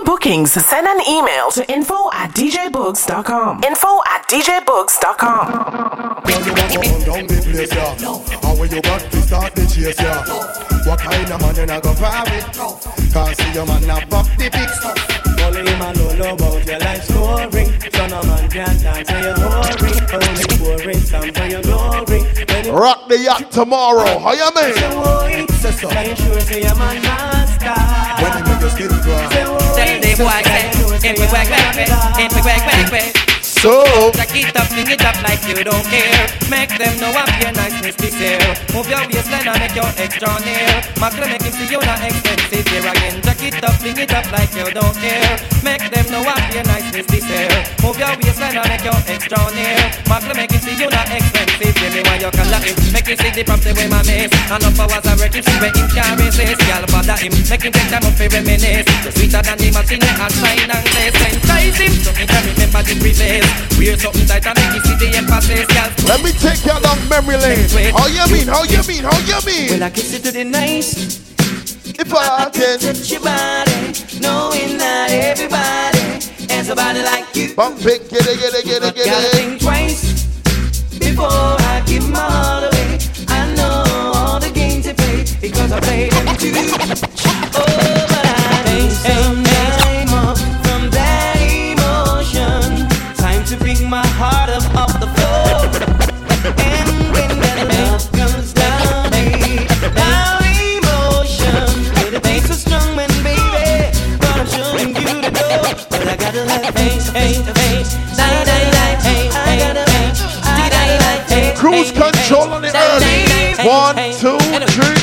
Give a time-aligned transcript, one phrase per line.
[0.00, 3.62] For bookings, send an email to info at djboogs.com.
[3.62, 5.46] Info at djboogs.com.
[7.04, 8.40] down the place, yeah.
[8.40, 10.24] How will you got to start the chase, yeah?
[10.88, 12.44] What kind of man you not go private?
[13.12, 14.80] Can't see your man not buck the pics.
[15.44, 17.64] Only man don't know about your life story.
[17.92, 19.92] So no man can dance to your glory.
[20.16, 22.72] Only boring time for your glory.
[22.72, 24.18] Rock the yacht tomorrow.
[24.18, 25.48] How you mean?
[25.58, 25.90] Say so.
[25.90, 27.39] Can you sure say your man master?
[28.20, 29.28] When you make your skin dry.
[29.74, 31.78] Say the boy if we work back,
[32.18, 33.29] if we work back,
[33.60, 33.84] so
[34.16, 36.24] Jack it up, fling it up like you don't care.
[36.48, 38.40] Make them know up your niceness this year.
[38.72, 40.80] Move your waistline and make your extra near.
[40.96, 43.20] Macro make him see you not expensive here again.
[43.20, 45.36] Jack it up, fling it up like you don't care.
[45.60, 47.52] Make them know up your niceness this year.
[47.84, 49.76] Move your waistline and make your extra near.
[50.08, 51.74] Macro make him see you not expensive.
[51.76, 52.76] Tell me why you can like him.
[52.96, 54.32] Make him see the property where my miss.
[54.48, 56.64] And up hours I work him see where him can resist.
[56.64, 57.32] Y'all bother him.
[57.44, 58.88] Make him take time up for reminisce.
[59.12, 61.18] Sweeter than the machine and shine and glaze.
[61.28, 61.94] Entice him
[62.30, 63.49] can remember the previous.
[63.78, 65.90] Wear something tight and make you see the emphasis, girl.
[66.06, 67.92] Let me take you along memory lane.
[67.96, 68.46] How you mean?
[68.46, 69.04] How you mean?
[69.04, 69.70] How you mean?
[69.70, 71.30] Well, I kiss it to the nice.
[71.98, 77.54] If I can touch your body, knowing that everybody has a body like you.
[77.54, 80.24] Bump it, get it, get it, get it, get Gotta think twice
[80.98, 82.98] before I give my heart away.
[83.28, 86.52] I know all the games you play because I played them too.
[87.54, 87.99] Oh,
[105.50, 107.90] But I gotta have faith, faith, faith.
[108.14, 110.14] Die, die, die, hey, I gotta have.
[110.46, 113.66] Die, die, die, hey, Cruise control on the early.
[113.66, 114.38] One, two,
[114.78, 114.94] three.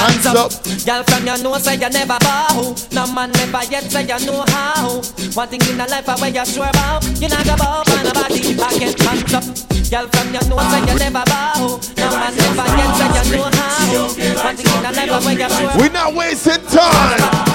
[0.00, 0.48] Hands up.
[0.88, 2.74] Y'all from your know say you never bow.
[2.92, 5.04] No man never yet say you know how.
[5.36, 7.04] One thing in the life I where you sure about.
[7.20, 8.56] You not go bow by nobody.
[8.56, 9.44] I get hands up.
[9.92, 11.76] Y'all from your know say you never bow.
[12.00, 14.08] No man never yet say you know how.
[14.40, 17.51] One thing in the life I where you sure We're not wasting time.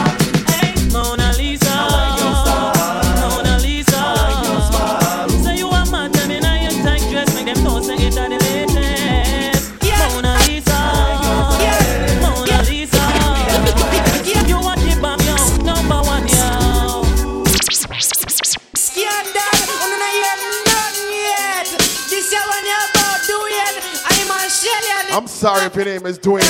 [25.38, 26.42] Sorry if your name is Dwayne.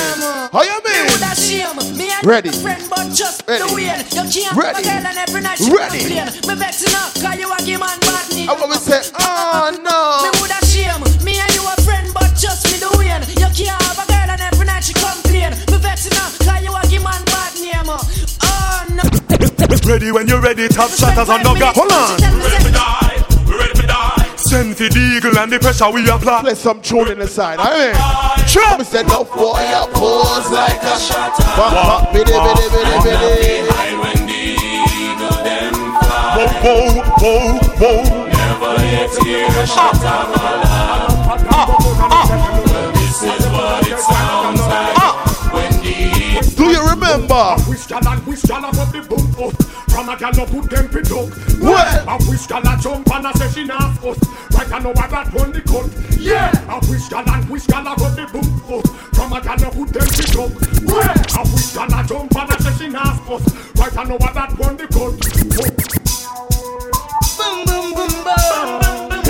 [0.52, 1.36] How you That mean?
[1.36, 1.76] shame.
[1.96, 2.48] Me and Ready.
[2.50, 3.60] my friend, but just Ready.
[3.68, 3.84] the way.
[3.84, 4.80] You can't Ready.
[4.80, 5.98] have a girl and every night she Ready.
[6.08, 6.26] complain.
[6.48, 8.48] Me vex enough, cause you a give man bad name.
[8.48, 10.24] I want to say, oh no.
[10.24, 11.02] Me woulda shame.
[11.24, 13.12] Me and you a friend, but just me the way.
[13.36, 15.52] You can't have a girl and every night she complain.
[15.68, 17.92] Me vex enough, cause you a give man bad name.
[17.92, 19.04] Oh no.
[19.84, 21.72] Ready when you're ready, top shatters on dogger.
[21.76, 23.07] Hold on.
[24.48, 26.40] Send for the eagle and the pressure we apply.
[26.40, 27.58] Play some tune in the side.
[27.60, 28.78] I mean, sure.
[28.78, 31.36] Me said no boy, you pose like a shot.
[31.52, 33.68] Bop, bop, biddy, biddy, biddy, biddy.
[36.32, 38.00] Whoa, whoa, whoa, whoa.
[38.32, 41.28] Never yet hear a shot of alarm.
[42.96, 44.96] This is what it sounds like
[45.52, 47.44] when the Do you remember?
[49.98, 50.06] Wish gal and wish gal up up the boom up.
[50.06, 51.22] From a gal no put them pit up.
[51.58, 52.08] Well.
[52.08, 54.18] I wish gal a jump and a say she not us.
[54.54, 56.18] Right I know I that one the cut.
[56.18, 56.52] Yeah.
[56.68, 58.48] I wish gal and wish gal up up the boom
[58.78, 58.86] up.
[59.16, 60.50] From a gal no put them pit up.
[60.86, 61.14] Well.
[61.34, 63.42] I wish gal a jump and a say she not us.
[63.74, 65.18] Right I know I that one the cut.
[67.38, 68.78] Boom, boom, boom, boom.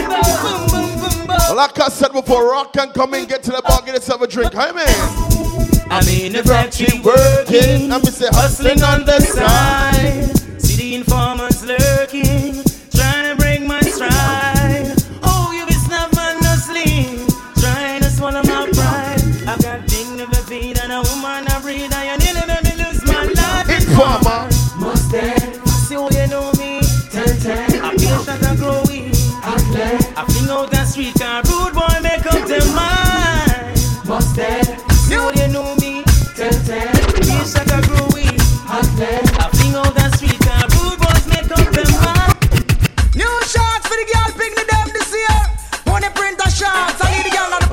[0.04, 1.56] Boom, boom, boom, boom.
[1.56, 4.26] Like I said before, rock can come in, get to the bar, get yourself a
[4.26, 4.52] drink.
[4.54, 7.88] I mean, I'm in the factory working.
[7.88, 10.47] working, Let say, hustling on the side.
[10.78, 12.62] See the informers lurking,
[12.94, 14.94] trying to break my stride.
[15.24, 17.18] Oh, you be and no sleep,
[17.58, 19.20] trying to swallow my pride.
[19.48, 23.24] I've got dignity and a woman I breathe, and you nearly made me lose my
[23.24, 23.68] life.
[23.68, 24.46] Informer.
[24.78, 26.80] Must dead, so you know me.
[27.10, 27.82] Ten, ten.
[27.82, 29.10] I feel that I'm growing.
[29.42, 31.42] I fling out the street car,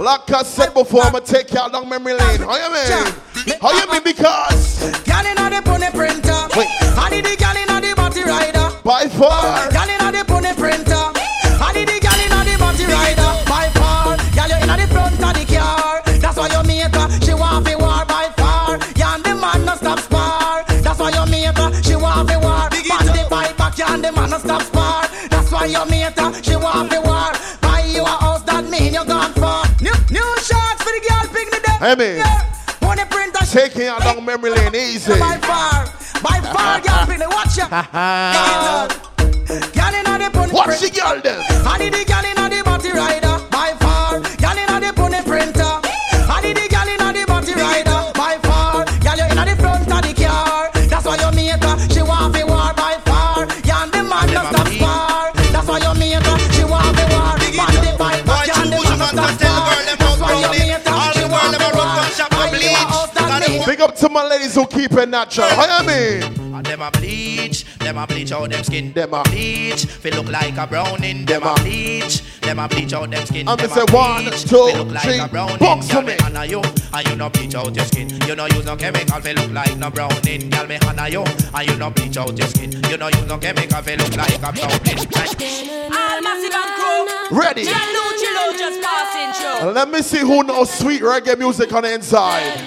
[0.06, 2.38] Like I said before, I'ma take y'all along memory lane.
[2.38, 3.58] How you mean?
[3.60, 4.04] How you mean?
[4.04, 6.46] Because Girl inna the pony printer.
[6.54, 6.70] Wait.
[6.94, 8.70] I need the girl inna the body rider.
[8.86, 10.94] by far, Girl inna the pony printer.
[11.58, 13.34] I need the girl inna the body rider.
[13.50, 16.04] By far, girl you inna the front of the car.
[16.22, 17.10] That's why you make her.
[17.26, 18.78] She want fi war by far.
[18.78, 20.66] You and the man no stop spar.
[20.86, 21.82] That's why you make her.
[21.82, 22.70] She want fi war.
[22.70, 24.46] Man the
[25.56, 26.44] Why you mate her?
[26.44, 27.35] She want the war.
[31.80, 32.18] Hey, me.
[32.18, 32.42] Yeah.
[32.82, 35.20] Money print a Taking you along memory lane easy.
[35.20, 35.86] By far,
[36.24, 37.68] by far, girl, pick the watch ya.
[39.76, 41.42] Girl inna the pony Watch the girl them.
[41.68, 43.35] I need the girl inna the body rider.
[63.66, 65.48] Big up to my ladies who keep it natural.
[65.48, 66.54] How you mean?
[66.56, 68.94] And them a bleach, them a bleach out them skin.
[68.94, 71.26] Them a- bleach, feel look like a browning.
[71.26, 73.48] Them Them a a- bleach, them a bleach out them skin.
[73.50, 75.58] And me Them say a one, bleach, two, look like three, a browning.
[75.58, 76.16] box Girl, for me.
[76.24, 76.62] honor you,
[76.94, 78.10] and you no bleach out your skin.
[78.28, 80.50] You no use no chemical, feel look like no browning.
[80.52, 82.72] Girl, me honor you, and you no bleach out your skin.
[82.90, 85.90] You no use no chemical, feel look like a browning.
[85.92, 87.38] All massive and crew.
[87.40, 87.66] Ready?
[87.66, 89.72] Chillo, chillo, just passing through.
[89.72, 92.62] Let me see who knows sweet reggae music on the inside.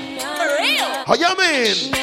[0.58, 1.04] Real.
[1.06, 1.94] How you mean?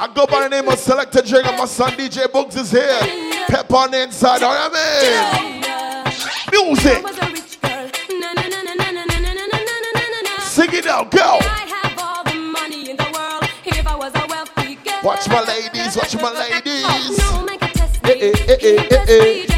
[0.00, 3.00] I go by the name of Selecta Jig and my son DJ Boogs is here.
[3.48, 4.40] Pep on the inside.
[4.42, 5.64] How you mean?
[6.52, 7.04] Music.
[10.42, 11.38] Sing it out, go.
[15.04, 17.18] Watch my ladies, watch my ladies.
[18.04, 19.57] Eh, eh, eh, eh, eh, eh.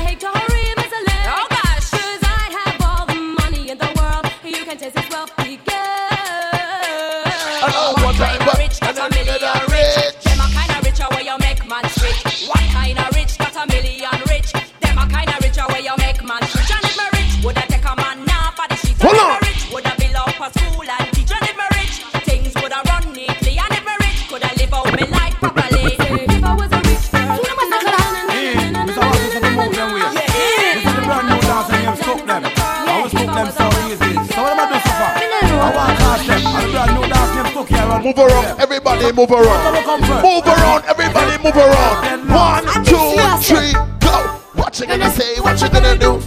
[38.11, 39.87] Move around, everybody move around.
[40.21, 42.29] Move around, everybody move around.
[42.29, 44.11] One, two, three, go.
[44.55, 45.39] What you gonna say?
[45.39, 46.19] What you gonna do?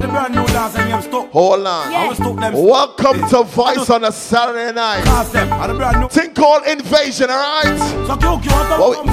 [0.00, 1.30] The brand new dance and stuck.
[1.30, 2.36] Hold on.
[2.40, 2.54] them.
[2.54, 5.06] Welcome to Vyce on a Saturday night.
[5.08, 5.52] Ask them.
[5.52, 6.08] And the brand new.
[6.08, 7.78] Thing called Invasion, alright?
[8.06, 9.12] So Q, Q, what.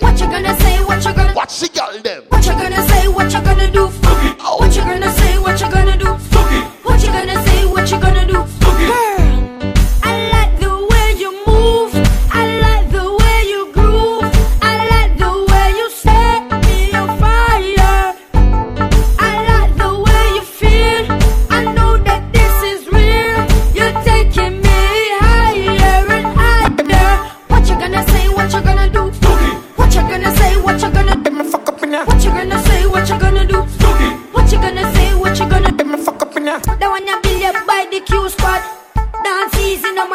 [0.00, 0.84] What you gonna say?
[0.84, 2.22] What you gonna Watch the girl them.
[2.28, 3.08] What you gonna say?
[3.08, 3.88] What you gonna do?
[3.88, 5.38] What you gonna say?
[5.38, 6.14] What you gonna do?
[6.84, 7.47] What you gonna say?
[7.88, 8.57] What you gonna do?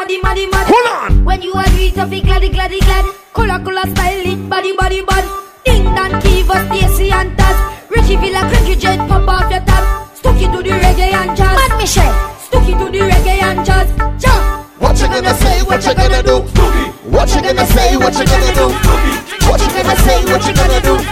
[0.10, 0.72] Easy, no muddy, muddy, muddy.
[0.72, 1.26] Hold on.
[1.26, 3.06] When you are it up, be gladdy, gladdy, glad.
[3.34, 5.28] Cola, cola, style it, body, body, body.
[5.66, 7.90] Ding, dan, Kiva, Stacy, and Taz.
[7.90, 10.16] Richie Villa, country jet, pop off your top.
[10.16, 11.56] Stuck it to the reggae and jazz.
[11.56, 12.38] Mad Michelle.
[12.40, 13.90] Stuck it to the reggae and jazz.
[14.22, 14.68] Jump.
[14.80, 15.62] What you gonna say?
[15.64, 16.40] What you gonna do?
[17.10, 17.98] What you gonna say?
[17.98, 18.68] What you gonna do?
[19.48, 20.24] What you gonna say?
[20.26, 21.03] What you gonna do?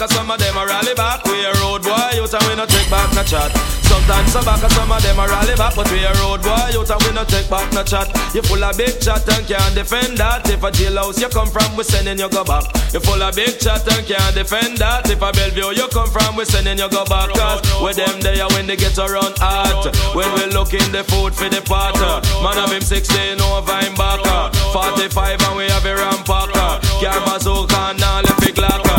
[0.00, 1.24] Back, some of them a rally back.
[1.24, 3.52] We a road boy, you and we no take back no chat.
[3.84, 6.80] Sometimes some back, some of them a rally back, but we a road boy, you
[6.80, 8.08] and we no take back no chat.
[8.34, 10.48] You full of big chat and can't defend that.
[10.48, 12.64] If a jailhouse you come from, we sending you go back.
[12.94, 15.10] You full of big chat and can't defend that.
[15.10, 17.28] If a Bellevue you come from, we sending you go back.
[17.36, 19.92] Cause with them there when they get around hot.
[20.16, 21.98] When we look in the food for the pot.
[22.40, 24.24] Man of him 16 over him back.
[24.72, 26.80] 45 and we have a rampacker.
[27.04, 28.89] Car bazooka and all it glocker.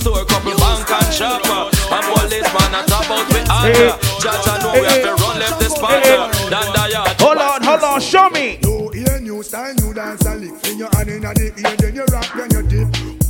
[0.00, 1.44] Store, couple bank and shop.
[1.44, 3.92] And police man and top out with order.
[4.16, 6.02] Judge I know we have to run left this spot.
[6.48, 7.20] Dan the yard.
[7.20, 8.58] Hold on, hold on, show me.
[8.62, 10.54] New ear, new style, new dance and lick.
[10.60, 13.20] Fling your hand in the ear, then you rock, then you dip.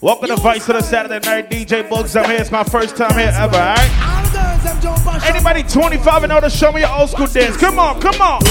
[0.00, 1.48] Welcome to Vyce for the Saturday night.
[1.48, 2.40] DJ Boogs, I'm here.
[2.40, 3.90] It's my first time here ever, alright?
[4.02, 7.28] All the girls them jump and Anybody 25 and older, show me your old school
[7.28, 7.56] dance.
[7.56, 8.42] Come on, come on.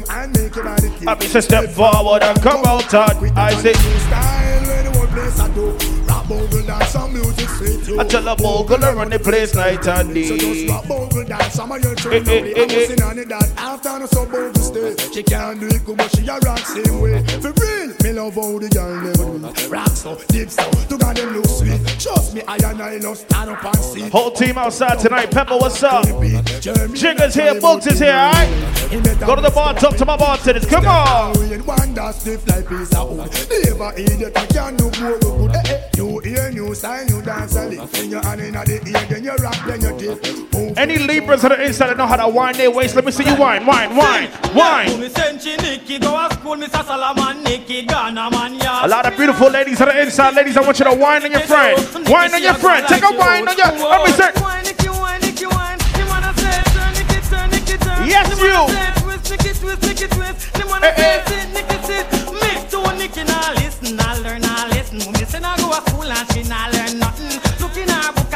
[0.00, 1.08] Drum and make your body kick.
[1.08, 3.16] I mean, so step forward and come out, Todd.
[3.36, 5.70] I say, style, where the whole place I do.
[6.06, 7.81] Rap bogle dance, some music sweet.
[7.98, 10.28] I tell a bogle around the place night and day.
[10.28, 13.52] So just rock bogle dance, some of your children know eh, I'm on it that
[13.56, 14.96] after no so bogle stay.
[15.12, 17.22] She can't do it but she a rock same way.
[17.40, 19.68] For real, me love how the girl never do.
[19.68, 21.80] Rock so, deep so, to God them look sweet.
[21.98, 24.08] Trust me, I and I love stand up and see.
[24.08, 25.30] Whole team outside tonight.
[25.30, 26.04] Pepper, what's up?
[26.04, 28.48] Jigga's here, Boogs is here, alright?
[29.20, 30.66] Go to the bar, talk to my bartenders.
[30.66, 31.38] Come on.
[31.38, 33.30] We in one that stiff like piece of wood.
[33.64, 35.56] Never idiot, I can do more good.
[35.56, 35.90] Eh, eh.
[35.96, 37.81] New ear, new style, new dance, lick.
[37.86, 40.78] Fling your hand in the ear, then you rock, then you dip.
[40.78, 43.24] Any Libras on the inside that know how to wind their waist, let me see
[43.24, 45.00] you wind, wind, wind, wind.
[45.00, 46.84] Me senchi Nicky go a school, Mr.
[46.84, 48.86] Salaman, Nicky Ghana man, yeah.
[48.86, 50.34] A lot of beautiful ladies on the inside.
[50.34, 51.76] Ladies, I want you to wind on your friend.
[52.08, 52.86] Wind on your friend.
[52.86, 53.72] Take a wind on your.
[53.90, 54.30] Let me say.
[54.40, 55.78] Wine, Nicky, wine, Nicky, wine.
[55.98, 58.06] You wanna say turn, Nicky, turn, Nicky, turn.
[58.06, 58.54] Yes, You you.
[58.54, 58.92] wanna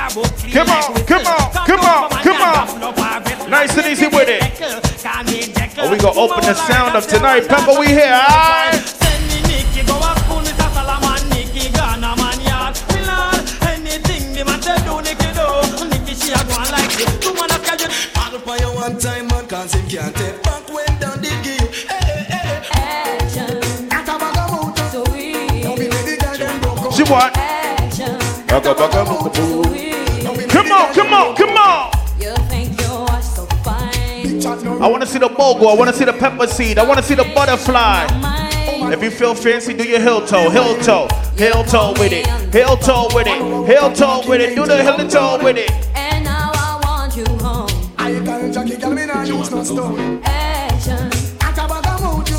[0.07, 3.51] Come on, come on, come on, come on.
[3.51, 4.41] Nice and easy with it.
[5.79, 7.49] Oh, we gonna open the sound of tonight.
[7.49, 8.13] Pepper, we here.
[8.13, 9.03] Aye.
[18.77, 21.37] One time man cause him can't back when down the
[31.17, 31.93] on, come on.
[32.21, 34.83] You think you are so fine.
[34.83, 35.73] I want to see the bogo.
[35.73, 36.79] I want to see the pepper seed.
[36.79, 38.07] I want to see the butterfly.
[38.93, 42.77] If you feel fancy, do your heel toe, heel toe, heel toe with it, heel
[42.77, 44.55] toe with it, heel toe with it.
[44.55, 45.71] Do the heel toe with it.
[45.97, 47.69] And now I want you home.
[47.99, 50.21] I can't Jackie, girl, me not use no stone.
[50.25, 52.33] Action, Got a bag of motor.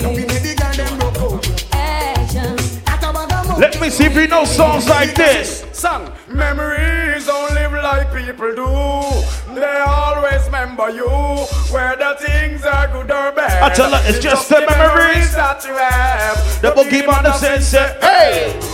[0.00, 0.32] Don't be sweet.
[0.32, 1.44] ready, girl, them broke up.
[1.72, 3.60] Action, Got a bag of motor.
[3.60, 5.64] Let me see if you know songs like this.
[5.72, 6.83] Song Memories don't live like
[8.14, 9.54] people do.
[9.54, 11.08] They always remember you,
[11.72, 13.62] whether things are good or bad.
[13.62, 16.62] I tell her it's just the memories that you have.
[16.62, 18.73] The boogie man that says, say, hey.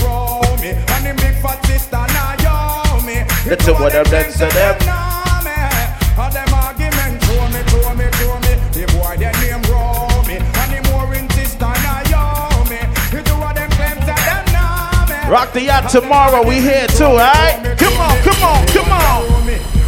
[3.51, 4.47] That's a what done to them.
[4.47, 4.79] What that.
[15.29, 16.47] Rock the yacht tomorrow.
[16.47, 17.77] We here too, alright?
[17.77, 19.27] Come on, come on, come on.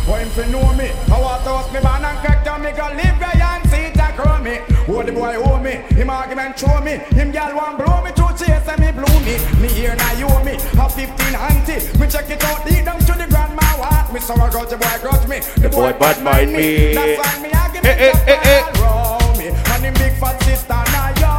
[0.08, 0.92] Why him fi know me?
[1.08, 3.94] I want to host me man and crack down me go live where and see
[3.96, 4.60] and grow me.
[4.90, 6.98] Oh the boy owe me, him argument show me.
[7.16, 9.36] Him gal want blow me to chase and me blew me.
[9.62, 11.82] Me here now you me, a 15 auntie.
[12.00, 14.14] Me check it out, lead them to the grandma what?
[14.14, 15.40] Me so I got the boy got me.
[15.62, 16.94] The boy bad mind me.
[16.94, 18.62] That's why me argument Eh, eh, eh, eh.
[18.62, 19.48] just roll me.
[19.50, 21.34] And him big fat sister now yo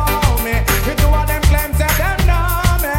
[0.44, 0.54] me.
[0.86, 2.94] We do what them claims say them know me.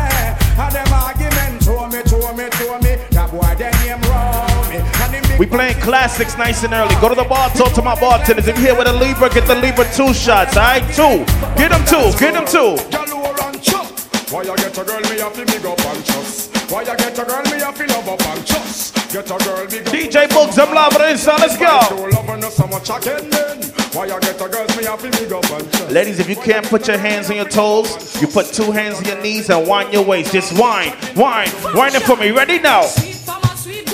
[0.60, 2.94] And them argument show me, show me, show me.
[3.16, 4.78] That boy their name roll me.
[4.80, 6.96] And him big We playing classics nice and early.
[7.02, 8.48] Go to the bar, talk to my bartenders.
[8.48, 10.84] If you're here with a Libra, get the Libra two shots, alright?
[10.96, 11.24] Two.
[11.56, 13.05] Get them two, get them two.
[14.36, 16.70] Why you get a girl me have to big up and trust?
[16.70, 18.94] Why you get a girl me have to love up and trust?
[19.14, 19.94] Get a girl big up.
[19.94, 21.40] DJ Boogs, I'm the inside.
[21.40, 21.80] Let's go.
[21.96, 23.32] Don't love her so much I can.
[23.94, 25.90] Why you get a girl me have to big up and trust?
[25.90, 29.06] Ladies, if you can't put your hands on your toes, you put two hands on
[29.06, 30.34] your knees and wind your waist.
[30.34, 32.32] Just whine, whine, whine it for me.
[32.32, 32.82] Ready now?
[32.82, 33.86] Sweet mama, sweet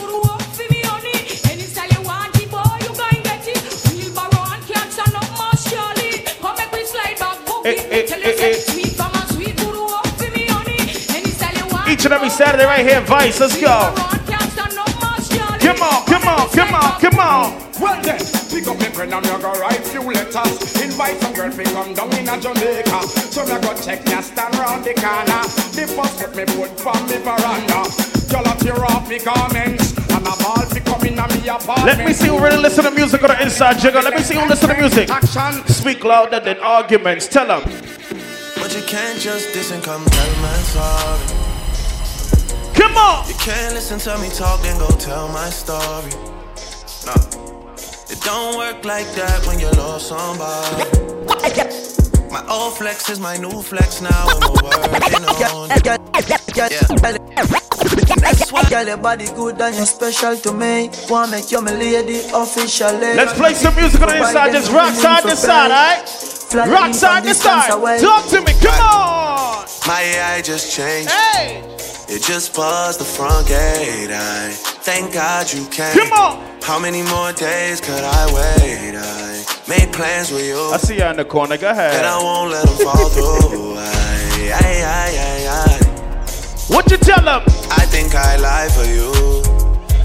[12.01, 13.39] Each and every Saturday right here, Vyce.
[13.39, 13.69] Let's go.
[13.69, 15.59] Wheelbarrow and can't stand up, Marsh Charlie.
[15.61, 17.45] Come on, come on, come on, come on.
[17.79, 18.17] Well then,
[18.49, 20.81] pick up me pen and me go write few letters.
[20.81, 23.05] Invite some girl to come down in a Jamaica.
[23.05, 25.45] So me go check ya stand round the corner.
[25.77, 27.85] The first put me put from me veranda.
[28.33, 29.93] Y'all tear off me garments.
[30.09, 31.85] I and a ball fi come in a me apartment.
[31.85, 34.01] Let me see who really listen to music on the inside jigger.
[34.01, 35.07] Let me see who listen to music.
[35.11, 35.67] Action.
[35.67, 37.27] Speak louder than arguments.
[37.27, 37.61] Tell them.
[38.57, 41.50] But you can't just diss and come tell my sorry.
[42.81, 43.27] Come on.
[43.27, 46.09] You can't listen to me talk and go tell my story.
[47.05, 47.13] No.
[48.09, 51.90] It don't work like that when you lost somebody.
[52.31, 55.83] My old flex is my new flex now, and we're working on it.
[58.21, 60.89] That's why girl, your body good and you're special to me.
[61.09, 63.15] Wanna make you my lady officially.
[63.15, 64.53] Let's play some music on the inside.
[64.53, 66.71] Just rock side to side, alright?
[66.71, 67.99] Rock side to side.
[67.99, 68.53] Talk to me.
[68.61, 69.65] Come on.
[69.85, 71.11] My AI just changed.
[71.11, 71.63] Hey.
[72.07, 74.11] It just buzzed the front gate.
[74.11, 74.51] I
[74.83, 75.93] thank God you came.
[75.97, 76.61] Come on.
[76.61, 78.95] How many more days could I wait?
[78.95, 79.30] I
[79.71, 80.59] made plans with you.
[80.75, 81.57] I see you in the corner.
[81.57, 82.23] Go And I ahead.
[82.23, 83.75] won't let them fall through.
[83.77, 86.73] I, I, I, I, I.
[86.73, 87.41] What you tell them?
[87.81, 89.11] I think I lie for you.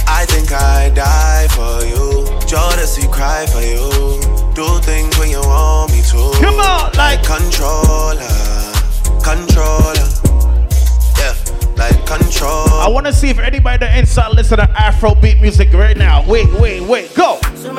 [0.06, 2.24] I think I die for you.
[2.46, 3.90] Jodeci cry for you.
[4.54, 6.20] Do things when you want me to.
[6.40, 8.38] Come on, like controller,
[9.22, 10.06] controller.
[11.18, 11.34] Yeah,
[11.76, 12.68] like control.
[12.70, 16.24] I want to see if anybody on the inside listen to Afrobeat music right now.
[16.26, 17.12] Wait, wait, wait.
[17.14, 17.40] Go.
[17.56, 17.72] So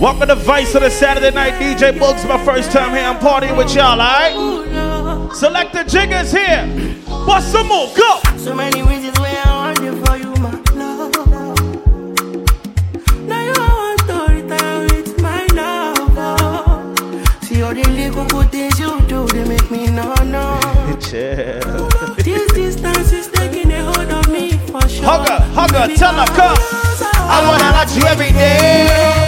[0.00, 2.28] Welcome to Vyce of the Saturday Night DJ Boogs.
[2.28, 3.04] My first time here.
[3.04, 4.34] I'm partying with y'all, alright?
[5.32, 6.66] Selecta Jigga's here.
[7.06, 7.88] Bust some more.
[7.96, 8.20] Go.
[8.36, 11.14] So many reasons why I want you for you, my love.
[13.22, 17.44] Now you want to retire with my love.
[17.44, 20.58] See all the little good things you do, they make me no no.
[21.00, 21.88] Chill.
[22.16, 25.04] This distance is taking a hold of me for sure.
[25.04, 26.58] Hug her, hug her, tell her, come.
[27.16, 29.23] I wanna watch you every day.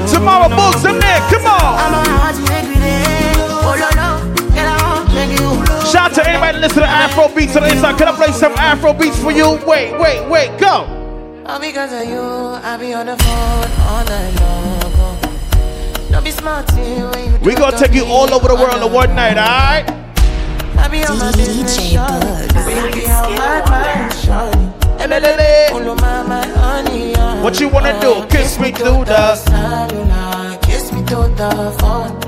[0.00, 1.22] Rock the yacht tomorrow, Boogs and Nick.
[1.30, 1.60] Come on.
[1.60, 3.32] I'm gonna watch you every day.
[3.36, 4.34] Oh, low, low.
[4.34, 5.84] Girl, I wanna make you low.
[5.84, 7.98] Shout out to anybody that listen to Afro beats on the inside.
[7.98, 9.58] Can I play some Afro beats for you?
[9.66, 10.86] Wait, wait, wait, go.
[11.46, 15.18] All because of you, I be on the phone all night long.
[16.10, 19.14] Don't be smart when you We gonna take you all over the world in one
[19.14, 19.88] night, alright?
[20.78, 22.48] I be on my business, shawty.
[22.54, 23.06] Baby,
[25.00, 25.70] how my mind, shawty.
[25.70, 27.42] Follow my, my honey, honey.
[27.42, 28.26] What you wanna do?
[28.28, 32.20] Kiss me through the cellular, kiss me through the phone.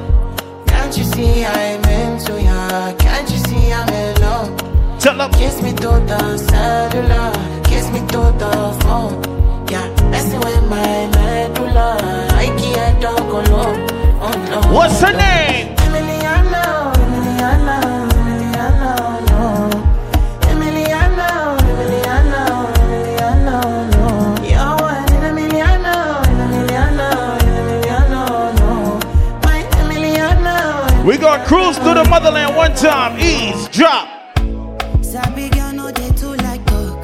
[0.67, 2.93] Can't you see I'm into ya?
[2.99, 4.99] Can't you see I'm in love?
[4.99, 5.31] Tell them.
[5.33, 7.33] Kiss me through the cellular,
[7.65, 9.23] kiss me through the phone.
[9.71, 11.99] Yeah, messing with my medulla.
[12.35, 13.89] I can't talk alone.
[14.21, 14.73] Oh no.
[14.75, 15.82] What's her name?
[31.05, 33.19] We gonna cruise through the motherland one time.
[33.19, 34.07] Ease, drop.
[35.05, 36.97] Sabi girl no dey too like talk.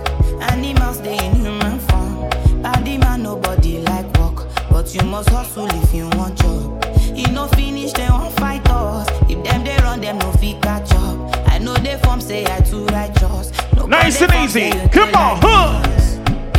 [0.52, 2.30] Animals dey in human form.
[2.62, 6.84] Body man nobody like work, but you must hustle if you want job.
[7.32, 9.08] No finish dem wan fight us.
[9.28, 11.36] If dem dey run dem no fit catch up.
[11.48, 13.50] I know dey form say I too righteous.
[13.88, 14.70] Nice and easy.
[14.90, 15.82] Come on, huh?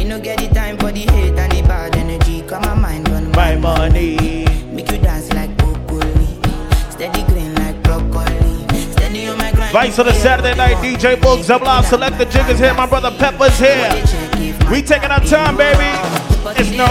[0.06, 2.42] no get the time for the hate and the bad energy.
[2.42, 4.18] Come my mind on my money.
[4.18, 4.39] Make
[9.72, 11.54] Vyce of the Saturday Night DJ Boogs.
[11.54, 11.86] I'm live.
[11.86, 12.74] Selecta Jigga's here.
[12.74, 13.92] My brother Pepper's here.
[14.72, 15.86] We taking our time, baby.
[16.58, 16.88] It's no.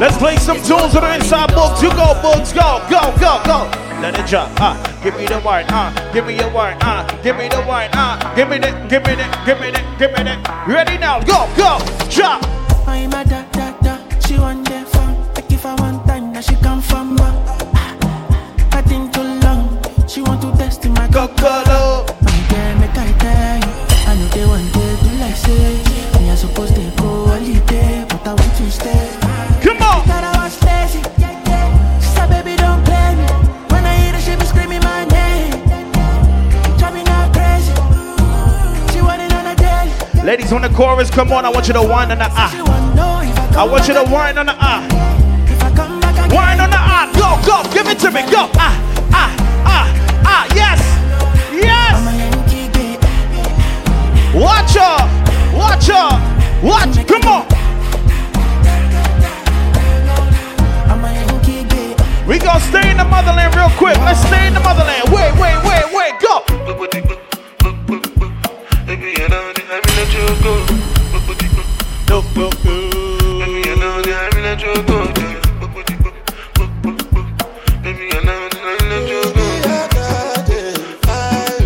[0.00, 1.80] Let's play some tunes on the inside books.
[1.82, 2.52] You go, books.
[2.52, 3.70] Go, go, go, go.
[4.00, 4.50] Let it drop.
[4.58, 5.66] Ah, give me the wine.
[5.68, 6.76] Ah, give me your wine.
[6.80, 7.90] Ah, give me the wine.
[7.94, 10.36] Ah, give me the, give me the, give me the, give me the.
[10.66, 11.20] Ready now?
[11.20, 11.78] Go, go,
[12.10, 12.42] drop.
[12.86, 13.98] I'm a da da da.
[14.26, 15.16] She want the fun.
[15.34, 17.34] Like if I want time, now she come from back.
[18.72, 19.78] I think too long.
[20.08, 22.06] She want to test in my cockolo.
[22.22, 23.74] My girl, make I tell you.
[24.08, 25.89] I know they want to do like say.
[40.30, 43.58] Ladies, when the chorus come on, I want you to whine on the ah.
[43.58, 44.86] I want you to whine on the ah.
[46.30, 47.10] Whine on the ah.
[47.18, 48.22] Go, go, give it to me.
[48.30, 48.46] Go.
[48.54, 48.78] Ah,
[49.10, 49.34] ah,
[49.66, 49.90] ah,
[50.22, 50.46] ah.
[50.54, 50.78] Yes,
[51.50, 51.98] yes.
[54.30, 55.02] Watch her,
[55.58, 56.14] watch her,
[56.62, 56.94] watch.
[57.10, 57.42] Come on.
[62.28, 63.98] We gonna stay in the motherland real quick.
[63.98, 65.10] Let's stay in the motherland.
[65.10, 67.18] Wait, wait, wait, wait, go.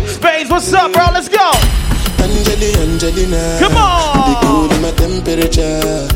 [0.07, 1.05] Spades, what's up, bro?
[1.13, 1.51] Let's go.
[2.23, 3.57] Angeli, Angelina.
[3.59, 4.29] Come on.
[4.29, 6.14] The cool in my temperature.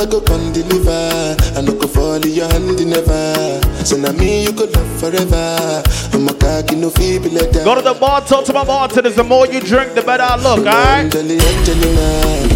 [0.00, 1.36] I go come deliver.
[1.58, 3.60] I no go fall in your hand never.
[3.84, 5.82] So now me you could love forever.
[6.14, 7.66] I'm a cocky no feeble like that.
[7.66, 9.16] Go to the bar, talk to my bartenders.
[9.16, 11.12] The more you drink, the better I look, alright?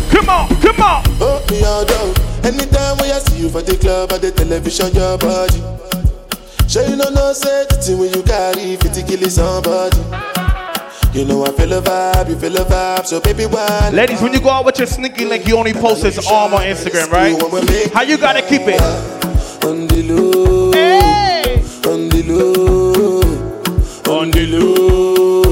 [0.09, 1.03] Come on, come on.
[1.21, 2.15] Oh, me all down.
[2.47, 5.61] Anytime when I see you for the club or the television, your body.
[6.67, 10.34] Sure you know no say the thing when you carry 50 kill somebody.
[11.15, 13.91] You know I feel a vibe, you feel a vibe, so baby why?
[13.91, 16.63] Ladies, when you go out with your sneaky link, you only post his arm on
[16.63, 17.41] Instagram, right?
[17.93, 18.81] How you gotta keep it?
[19.65, 20.73] On the low,
[21.93, 23.21] on the low,
[24.13, 25.43] on the low,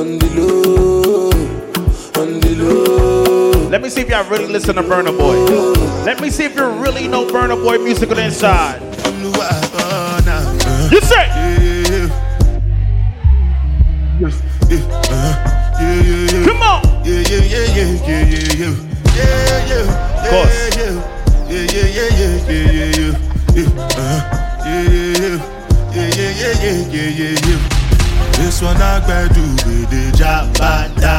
[0.00, 1.30] on the low,
[2.22, 3.68] on the low.
[3.68, 5.36] Let me see if y'all really listen to Burna Boy.
[6.04, 8.80] Let me see if you really know Burna Boy music on the inside.
[10.90, 11.39] You say?
[18.10, 18.74] Yeah, yeah, yeah, yeah, yeah.
[19.14, 19.86] Yeah, yeah.
[20.18, 20.76] Of course.
[20.76, 20.94] Yeah,
[21.48, 23.14] yeah, yeah, yeah, yeah, yeah, yeah, yeah.
[23.54, 24.20] Yeah, uh-huh.
[24.66, 25.38] yeah, yeah, yeah,
[25.94, 27.60] yeah, yeah, yeah, yeah, yeah, yeah, yeah.
[28.36, 31.16] This one I do with the jabada.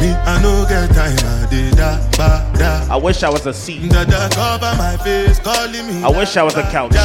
[0.00, 2.92] Me, I no get time, I did that, ba, da.
[2.92, 3.90] I wish I was a seat.
[3.90, 6.02] Dada cover my face, calling me.
[6.02, 6.96] I wish I was a couch.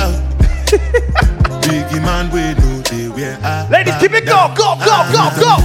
[1.75, 5.59] Biggie man, we know they wear a Ladies, keep it go, go, go, go, go.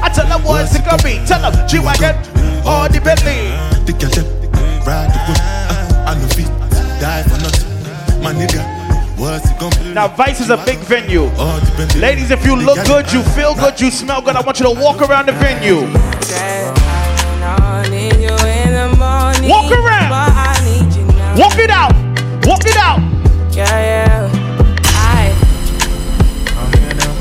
[0.00, 1.20] I tell them what's it gonna be.
[1.28, 2.16] Tell them G-Wagon
[2.64, 3.52] or the Bentley.
[3.84, 4.24] The girl them
[4.88, 5.36] ride the whip.
[5.36, 6.48] Uh, I no fit
[7.04, 7.68] die for nothing.
[8.24, 8.64] My nigga,
[9.20, 9.92] what's it gonna be?
[9.92, 11.28] Now, Vyce is a big venue.
[12.00, 14.58] Ladies, if you look good, you uh, feel good, uh, you smell good, I want
[14.58, 15.84] you to walk uh, around the venue.
[19.50, 20.08] Walk around.
[21.36, 21.92] Walk it out.
[22.46, 23.01] Walk it out.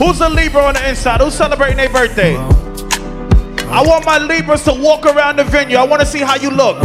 [0.01, 1.21] Who's a Libra on the inside?
[1.21, 2.35] Who's celebrating their birthday?
[2.35, 5.77] I want my Libras to walk around the venue.
[5.77, 6.81] I want to see how you look.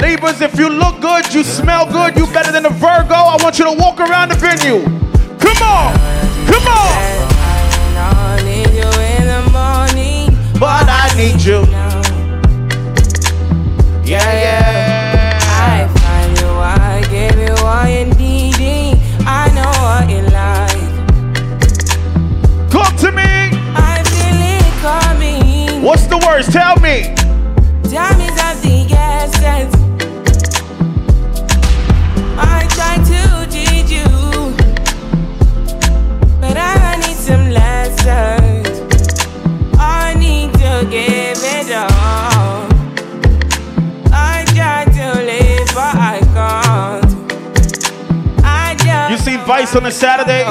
[0.00, 3.14] Libras, if you look good, you smell good, you better than a Virgo.
[3.14, 4.82] I want you to walk around the venue.
[5.38, 5.94] Come on.
[6.48, 7.24] Come on.
[10.58, 11.66] But I need you.
[14.06, 14.83] Yeah, yeah.
[26.34, 26.48] Words?
[26.48, 27.14] Tell me.
[27.94, 29.74] Time is of the essence.
[32.36, 34.08] I try to teach you,
[36.40, 38.80] but I need some lessons.
[39.78, 42.66] I need to give it all.
[44.12, 47.14] I try to live, but I can't.
[48.44, 50.42] I just You see Vyce on a Saturday?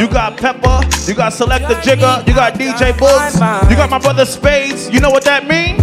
[0.00, 0.69] You got Pepper,
[1.10, 3.34] you got Selecta Jigga, you got DJ Boogs,
[3.68, 4.88] you got my brother Spades.
[4.90, 5.79] You know what that mean?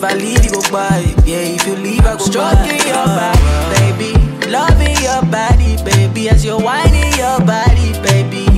[0.00, 3.36] If I leave you go by Yeah, if you leave I go Stroking your body,
[3.76, 8.48] baby Loving your body, baby As you're whining your body, baby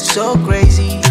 [0.00, 1.02] So crazy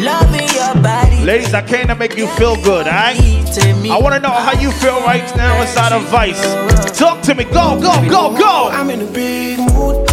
[0.00, 3.20] Loving your body Ladies, I came to make you feel good, alright?
[3.20, 6.96] I want to know how you feel right now inside of Vyce.
[6.96, 7.44] Talk to me.
[7.44, 8.68] Go, go, go, go.
[8.70, 10.03] I'm in a big mood.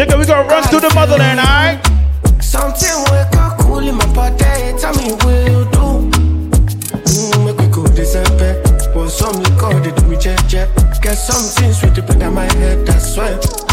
[0.00, 1.76] Jigga, we gonna run through the motherland, alright?
[2.40, 4.72] Something wake up cool in my body.
[4.80, 6.08] Tell me what you do.
[7.04, 8.56] Mm, make we go December.
[8.94, 10.72] Pour some liquor, they do me jet jet.
[11.02, 13.28] Get some things with the pen on my head, that's why.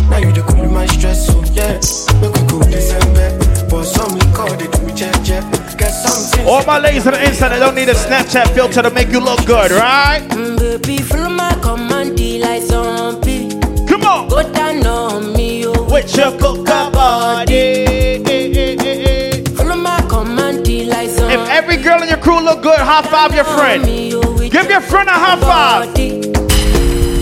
[0.10, 1.80] Now you the cool in my stress, so yeah.
[2.20, 3.32] Make we go December.
[3.70, 5.48] Pour some liquor, they do me jet jet.
[5.80, 6.46] Get some things.
[6.46, 9.22] All my ladies on the inside that don't need a Snapchat filter to make you
[9.22, 10.28] look good, right?
[10.28, 13.22] Mm, baby, follow my command, the lights on
[13.88, 14.28] Come on.
[14.28, 15.27] Go down on
[16.08, 16.22] je
[21.30, 23.84] If every girl in your crew look good, high five your friend.
[24.14, 25.94] Oh, Give your friend a high five.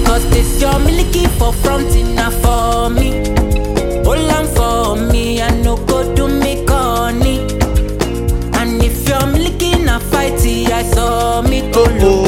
[0.05, 3.09] Cause this your milky for fronting for me.
[4.05, 7.39] All I'm for me, I no go to me corny.
[8.59, 12.24] And if your milky na fighty, I saw me go low.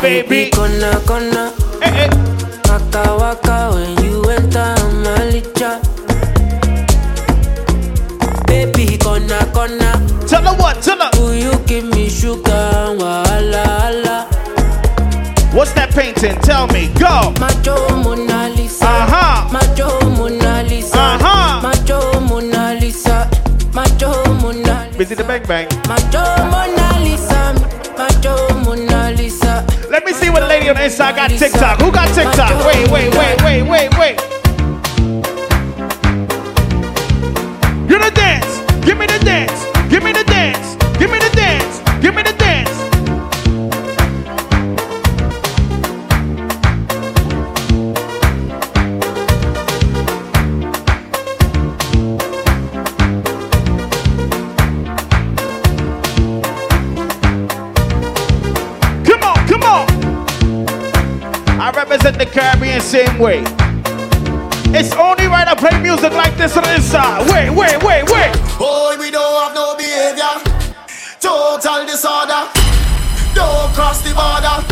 [0.00, 0.50] Baby.
[0.50, 1.52] Gonna, gonna.
[2.68, 5.80] Waka waka when you enter my licha.
[8.46, 9.92] Baby, gonna, gonna.
[10.26, 11.10] Tell her what, tell her.
[11.20, 14.28] Will you give me sugar, wala, wala.
[15.54, 16.36] What's that painting?
[16.42, 16.88] Tell me.
[16.98, 17.32] Go.
[17.40, 18.84] Macho Mona Lisa.
[18.84, 19.48] Uh-huh.
[19.52, 20.98] Macho Mona Lisa.
[20.98, 21.62] Uh-huh.
[21.62, 23.30] Macho Mona Lisa.
[23.72, 24.98] Macho Mona Lisa.
[24.98, 25.68] Busy the bang bang.
[25.88, 26.75] Macho Mona
[30.68, 31.80] on the got TikTok.
[31.80, 32.66] Who got TikTok?
[32.66, 34.35] Wait, wait, wait, wait, wait, wait.
[62.86, 63.42] Same way.
[64.70, 67.26] It's only right I play music like this on the inside.
[67.26, 68.30] Wait, wait, wait, wait.
[68.62, 70.30] Boy, we don't have no behavior.
[71.18, 72.46] Total disorder.
[73.34, 74.62] Don't cross the border.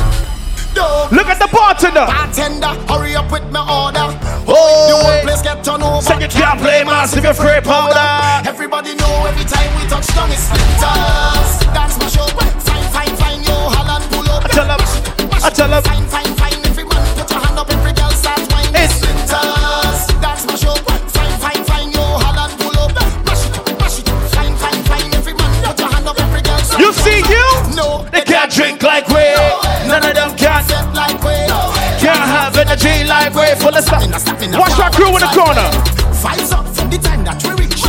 [0.78, 2.06] Don't Look at the bartender.
[2.06, 2.70] bartender.
[2.86, 4.06] Hurry up with my order.
[4.46, 4.54] Oh,
[4.86, 5.98] the whole place get turned over.
[6.22, 8.46] You can't play massive, you're free powder.
[8.48, 11.66] Everybody know every time we touch down it's splinters.
[11.74, 12.26] Dance my show.
[12.62, 13.42] Fine, fine, fine.
[13.42, 14.44] Yo, Holland pull up.
[14.44, 14.78] I tell him.
[15.42, 15.82] I tell him.
[15.82, 16.63] Fine, fine, fine.
[33.70, 34.04] Like we.
[34.04, 34.58] Full of stuff.
[34.58, 35.68] Watch our crew in the corner.
[36.20, 37.82] Vibes up from the time that we reach.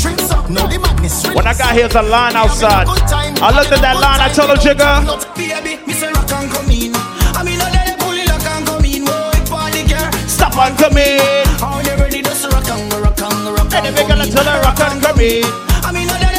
[0.00, 1.26] Drinks up, no the madness.
[1.34, 2.86] When I got here, a line outside.
[2.88, 4.20] I looked at that line.
[4.20, 5.04] I told him, Jigga.
[5.36, 6.92] Baby, me say rock and come in.
[7.36, 9.04] I mean, I let it pull it lock and come in.
[9.06, 10.10] Oh, Boy, party girl.
[10.28, 11.46] Stop and come in.
[11.60, 15.20] How they ready to rock and rock rock They gonna tell her rock and come
[15.20, 15.44] in.
[15.84, 16.32] I mean, I oh, let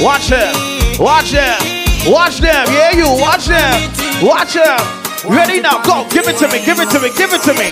[0.00, 0.52] Watch him.
[1.00, 2.12] Watch him.
[2.12, 2.66] Watch them.
[2.68, 3.08] Yeah, you.
[3.18, 3.90] Watch them.
[4.22, 4.78] Watch them.
[5.26, 5.82] Ready now.
[5.82, 6.06] Go.
[6.10, 6.62] Give it to me.
[6.64, 7.08] Give it to me.
[7.16, 7.70] Give it to me.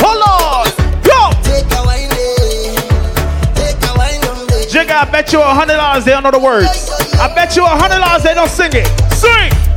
[0.00, 0.66] Hold on.
[1.02, 1.30] Go.
[4.70, 6.90] Jigga, I bet you a hundred dollars they don't know the words.
[7.20, 8.86] I bet you a hundred dollars they don't sing it.
[9.12, 9.75] Sing.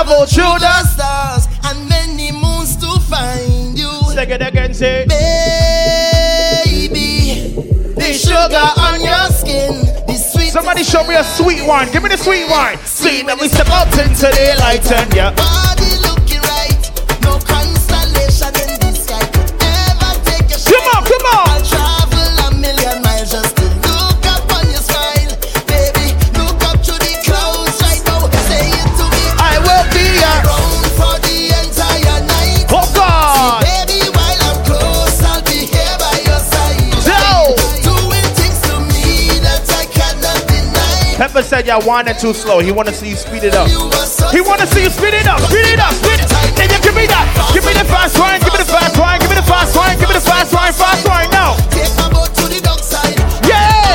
[0.00, 3.90] Travel through the stars and many moons to find you.
[4.14, 5.04] Sing it again, say.
[6.64, 7.52] Baby,
[7.94, 10.52] the sugar on your skin, the sweet.
[10.52, 11.90] Somebody show me a sweet wine.
[11.92, 12.78] Give me the sweet wine.
[12.78, 15.79] See, let me step out into the light and yeah.
[41.60, 42.60] Said y'all whining too slow.
[42.60, 43.68] He want to see you speed it up.
[44.32, 45.40] He want to see you speed it up.
[45.44, 45.92] Speed it up.
[45.92, 46.28] Speed it.
[46.56, 47.28] Can you give me that?
[47.52, 48.40] Give me the fast wine.
[48.40, 49.20] Give me the fast wine.
[49.20, 49.98] Give me the fast wine.
[50.00, 50.72] Give me the fast wine.
[50.72, 51.60] Fast wine now.
[53.44, 53.92] Yeah.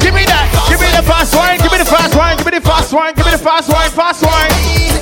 [0.00, 0.48] Give me that.
[0.72, 1.60] Give me the fast wine.
[1.60, 2.36] Give me the fast wine.
[2.40, 3.12] Give me the fast wine.
[3.12, 3.90] Give me the fast wine.
[3.92, 4.48] Fast wine.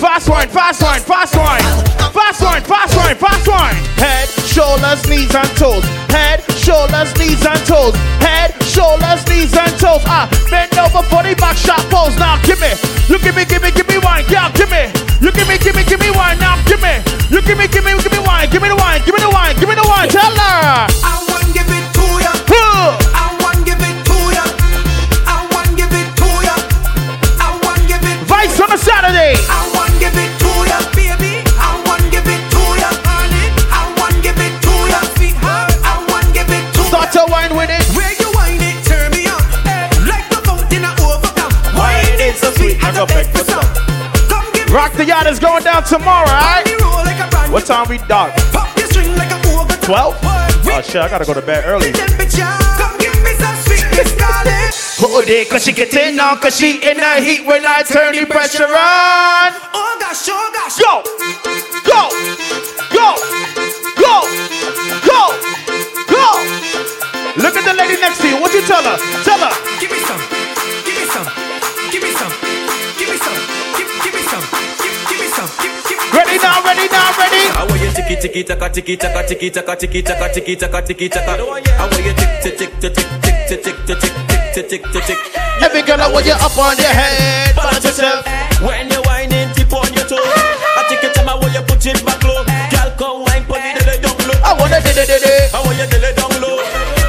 [0.03, 0.49] Fast wine.
[0.51, 0.99] Fast wine.
[0.99, 1.63] Fast wine.
[2.11, 2.63] Fast wine.
[2.67, 3.15] Fast wine.
[3.15, 3.79] Fast wine.
[4.03, 5.87] Head, shoulders, knees and toes.
[6.11, 7.95] Head, shoulders, knees and toes.
[8.19, 10.03] Head, shoulders, knees and toes.
[10.11, 12.17] Ah, bend over for the back shot pose.
[12.17, 12.73] Now give me.
[13.09, 14.25] You give me, give me, give me wine.
[14.29, 14.89] Yeah, give me.
[15.21, 16.39] You give me, give me, give me wine.
[16.41, 16.97] Now give me.
[17.29, 18.49] You give me, give me, give me wine.
[18.51, 19.03] Give me the wine.
[19.05, 19.55] Give me the wine.
[19.61, 20.09] Give me the wine.
[20.09, 20.89] Tell her.
[21.05, 21.50] I want
[45.09, 46.69] is going down tomorrow, alright?
[47.51, 48.31] What time we done?
[49.81, 50.19] 12?
[50.23, 51.93] Oh shit, I gotta go to bed early.
[55.01, 58.15] Hold it, cause she get in on, cause she in the heat when I turn
[58.15, 59.57] the pressure on.
[59.73, 60.77] Oh gosh, oh gosh.
[60.79, 61.03] Go,
[61.89, 62.11] go,
[62.93, 63.17] go,
[63.97, 64.29] go,
[65.09, 65.33] go,
[66.07, 66.25] go.
[67.41, 68.41] Look at the lady next to you.
[68.41, 68.99] What you tell her?
[69.25, 69.81] Tell her.
[69.81, 70.30] Give me some.
[76.81, 77.45] Ready now, ready.
[77.53, 81.09] How are you tiki tiki taka tiki taka tiki taka tiki taka tiki taka tiki
[81.11, 81.37] taka?
[81.77, 84.13] How are you tick tick tick tick tick tick tick tick tick
[84.55, 85.19] tick tick tick tick?
[85.61, 87.53] Every girl, I want you up on your head.
[87.55, 88.25] Balance yourself.
[88.65, 90.25] When you whining, tip on your toe.
[90.25, 92.49] I take your time, I want you put it back low.
[92.49, 94.41] Girl, come wine, put it down low.
[94.41, 95.53] I dilly dilly.
[95.53, 96.57] I want you down low.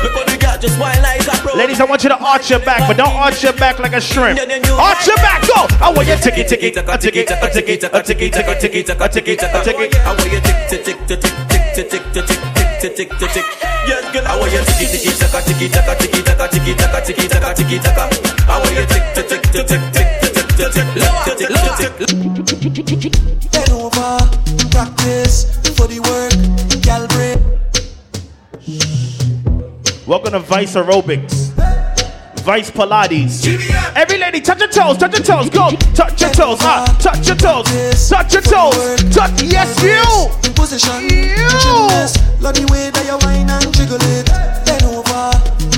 [0.04, 1.11] Look how the girl just whine like a pro.
[1.56, 4.02] Ladies, I want you to arch your back, but don't arch your back like a
[4.02, 4.40] shrimp.
[4.40, 5.68] Arch your back, go!
[5.84, 9.36] I want you tiki tiki taka tiki taka tiki taka tiki taka tiki taka tiki
[9.36, 9.98] taka tiki.
[10.00, 12.26] I want you tick tick tick tick tick tick tick
[12.82, 13.46] tick tick tick tick.
[13.88, 17.28] Yes, girl, I want you tiki tiki taka tiki taka tiki taka tiki taka tiki
[17.28, 18.04] taka tiki taka.
[18.48, 21.92] I want you tick tick tick tick tick tick tick tick tick tick tick
[22.74, 23.14] tick tick.
[23.52, 24.18] Bend over,
[24.72, 26.32] practice for the work,
[30.12, 31.52] Welcome to Vyce Aerobics.
[32.44, 33.48] Vyce Pilates.
[33.96, 35.70] Every lady, touch your toes, touch your toes, go.
[35.96, 40.52] Touch your toes, ah, touch your toes, touch your toes, touch, yes, you.
[40.52, 41.48] Position, You.
[42.44, 44.26] Love the way that you whine and jiggle it.
[44.66, 45.32] Bend over,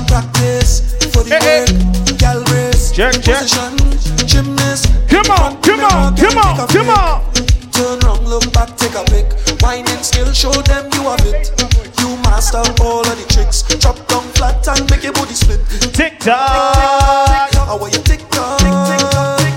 [0.08, 2.90] practice for the work, gal race.
[2.90, 3.38] Check, check.
[3.38, 4.90] Position, gymnast.
[5.08, 7.43] Come on, come on, come on, come on.
[7.74, 9.26] Turn round, look back, take a pic.
[9.60, 11.50] Whining skill, show them you have it.
[11.98, 13.62] You master all of the tricks.
[13.82, 15.58] Drop down flat and make your body split.
[15.92, 17.50] Tick tock.
[17.52, 18.60] How are you tick tock?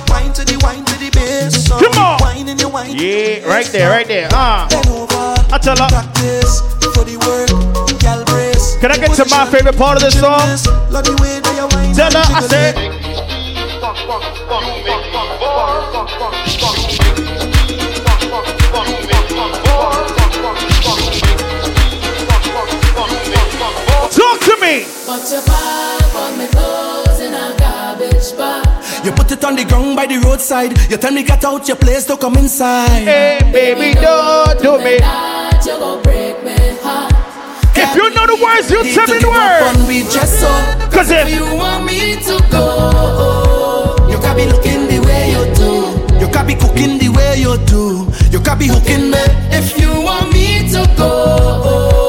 [0.09, 1.67] Wine to the wine to the bass.
[1.67, 2.17] So Come on.
[2.21, 2.89] Wine in your wine.
[2.89, 4.29] Yeah, right there, right there.
[4.31, 4.67] Ah.
[4.67, 5.53] Bend over.
[5.53, 5.87] I tell her.
[5.87, 6.61] Practice
[6.97, 7.53] for the work.
[7.99, 8.77] Gal brace.
[8.81, 10.41] Can I get to my favorite part of this song?
[10.89, 12.97] Love the way that you whine Tell her, I jiggle said.
[25.23, 25.31] Me.
[25.31, 29.05] Your pop on me clothes in a garbage bag.
[29.05, 30.77] You put it on the ground by the roadside.
[30.89, 33.03] You tell me get out your place to come inside.
[33.03, 34.97] Hey, baby, don't do me.
[34.99, 37.13] That you gon' break me heart.
[37.75, 39.87] If you know the words, you tell me the words.
[39.87, 40.91] We dress up.
[40.91, 43.95] Cause if You want me to go.
[44.09, 46.19] You can be looking the way you do.
[46.19, 48.11] You can be cooking the way you do.
[48.31, 49.23] You can be hooking me.
[49.51, 52.06] If you want me to go.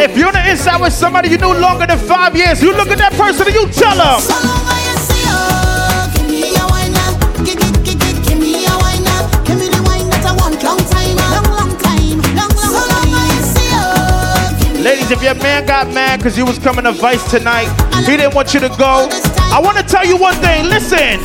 [0.00, 2.88] If you're on the inside with somebody you knew longer than five years, you look
[2.88, 4.20] at that person and you tell them.
[14.82, 17.66] Ladies, if your man got mad because you was coming to Vyce tonight,
[18.06, 19.08] he didn't want you to go.
[19.50, 20.66] I want to tell you one thing.
[20.66, 21.18] Listen.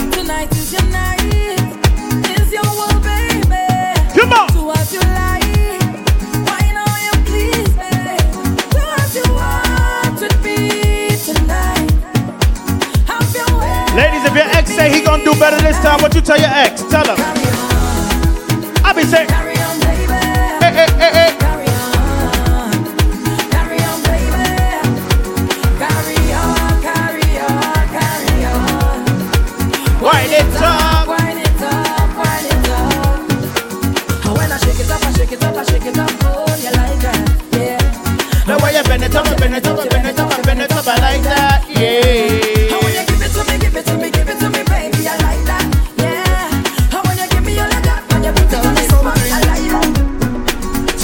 [15.41, 16.84] Better this time, what you tell your ex?
[16.84, 17.40] Tell him.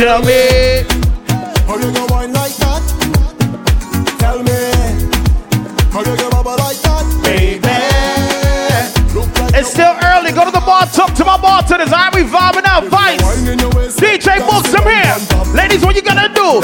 [0.08, 0.88] Tell me.
[1.68, 2.80] How you go wine like that?
[4.18, 4.56] Tell me.
[5.92, 7.04] How you go bubble like that?
[7.28, 7.68] Baby.
[9.52, 10.32] It's still early.
[10.32, 11.92] Go to the bar, talk to my bartenders.
[11.92, 12.86] All right, we vibing out.
[12.86, 13.20] Vyce.
[14.00, 15.54] DJ Boogs, I'm here.
[15.54, 16.62] Ladies, what you gonna do?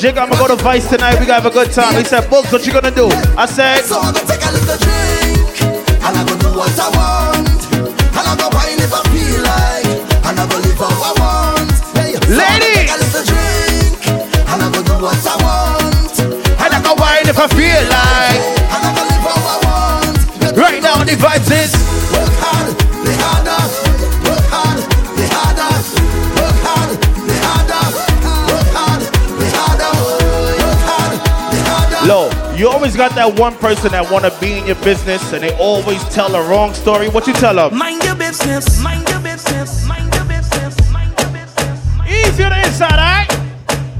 [0.00, 1.20] Jigga, I'm gonna go to Vyce tonight.
[1.20, 1.94] We gonna have a good time.
[1.94, 3.08] He said, Boogs, what you gonna do?
[3.36, 3.82] I said,
[33.00, 36.42] got that one person that wanna be in your business and they always tell the
[36.52, 37.08] wrong story.
[37.08, 37.72] What you tell them?
[37.72, 41.80] Mind your business, mind your business, mind your business, mind your business.
[42.04, 43.32] Easy on the inside, alright?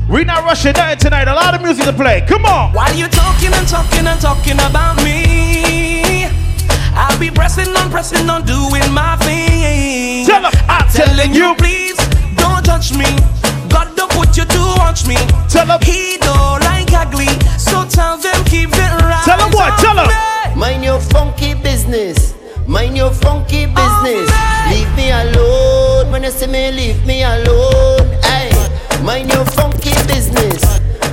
[0.06, 1.28] We not rushing nothing tonight.
[1.28, 2.20] A lot of music to play.
[2.28, 2.74] Come on.
[2.74, 6.28] While you talking and talking and talking about me,
[6.92, 10.26] I'll be pressing on, pressing on, doing my thing.
[10.26, 11.54] Tell 'em, I'm telling you.
[11.56, 11.96] please
[12.36, 13.08] don't touch me.
[13.72, 15.16] God don't put you to watch me.
[15.48, 15.80] Tell 'em.
[15.88, 16.59] he don't
[16.94, 17.28] ugly,
[17.58, 19.22] so tell them keep it right.
[19.24, 19.78] Tell 'em what?
[19.78, 20.08] Tell 'em.
[20.58, 22.34] Mind your funky business.
[22.66, 24.30] Mind your funky business.
[24.70, 26.10] Leave me alone.
[26.12, 28.06] When you see me, leave me alone.
[28.22, 28.50] Hey,
[29.02, 30.62] mind your funky business.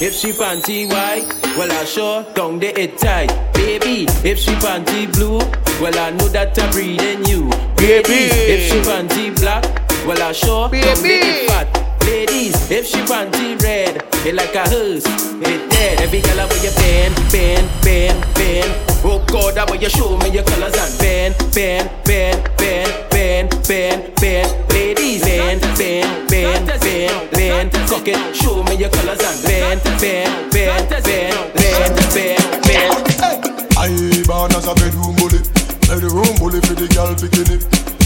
[0.00, 1.26] If she panty white,
[1.58, 3.34] well I sure down the it tight.
[3.52, 5.38] Baby, if she panty blue,
[5.82, 7.50] well I know that I'm breathing you.
[7.76, 8.30] Baby.
[8.30, 9.64] if she panty black,
[10.06, 11.28] well I sure down the Baby.
[11.28, 12.02] it fat.
[12.02, 16.00] Ladies, if she panty red, it like a hearse, it dead.
[16.00, 18.70] Every girl where you bend, bend, bend, bend.
[19.04, 23.50] Oh God, that way you show me your colors and bend, bend, bend, bend, bend,
[23.68, 24.48] bend, bend.
[24.72, 27.72] Ladies, bend, bend, bend, bend, bend.
[27.88, 32.94] Cock it, show me your colors and bend, bend, bend, bend, bend, bend, bend.
[33.78, 33.88] I
[34.26, 35.40] born as a bedroom bully,
[35.86, 37.58] bedroom bully for the girl bikini.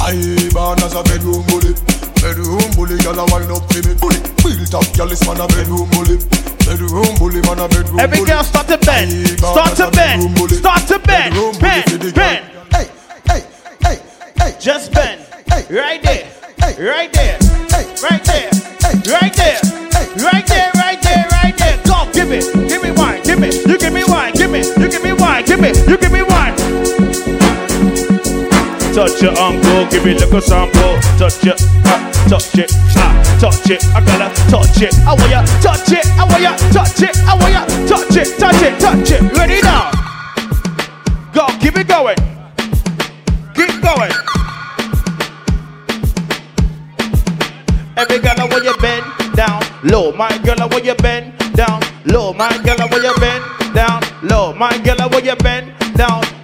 [0.03, 0.19] I
[0.53, 1.73] born as a bedroom bully,
[2.19, 3.95] bedroom bully girl a wind up for me.
[4.03, 6.19] Bully, built up girl is man a bedroom bully,
[6.67, 8.31] bedroom bully man a bedroom Every bully.
[8.31, 9.11] girl start to bend.
[9.39, 10.23] Start to bend.
[10.51, 11.35] Start to bend.
[11.35, 12.45] bedroom bully for the Bend.
[12.71, 12.75] Bend.
[12.75, 12.87] Hey,
[13.31, 13.41] hey,
[13.87, 13.99] hey,
[14.39, 15.21] hey Just bend.
[15.47, 15.63] Hey.
[15.71, 16.27] Right there.
[16.59, 16.75] Hey.
[16.83, 17.39] Right there.
[17.71, 18.51] Hey, Right there.
[18.83, 18.95] Hey.
[19.07, 19.61] Right there.
[20.19, 20.71] Right there.
[20.75, 21.27] Right there.
[21.31, 21.79] Right there.
[21.87, 22.11] Go.
[22.13, 22.41] Give me.
[22.69, 23.23] Give me one.
[23.23, 23.49] Give me.
[23.55, 24.33] You give me one.
[24.33, 24.61] Give me.
[24.61, 25.45] You give me one.
[25.45, 25.69] Give me.
[25.87, 26.62] You give me one.
[28.95, 31.01] Touch your uncle, give me little sample.
[31.17, 33.83] Touch it, ah, touch it, ah, touch it.
[33.97, 34.93] I gotta touch it.
[35.07, 36.07] I want ya touch it.
[36.19, 37.17] I want ya touch it.
[37.25, 39.23] I want ya touch it, touch it, touch it.
[39.33, 39.91] Ready now?
[41.33, 42.17] Go, keep it going.
[43.57, 44.13] Keep going.
[47.97, 50.13] Every girl, I want you bend down low.
[50.13, 52.35] My girl, I want you bend down low.
[52.35, 54.53] My girl, I want you bend down low.
[54.53, 55.73] My girl, I want you bend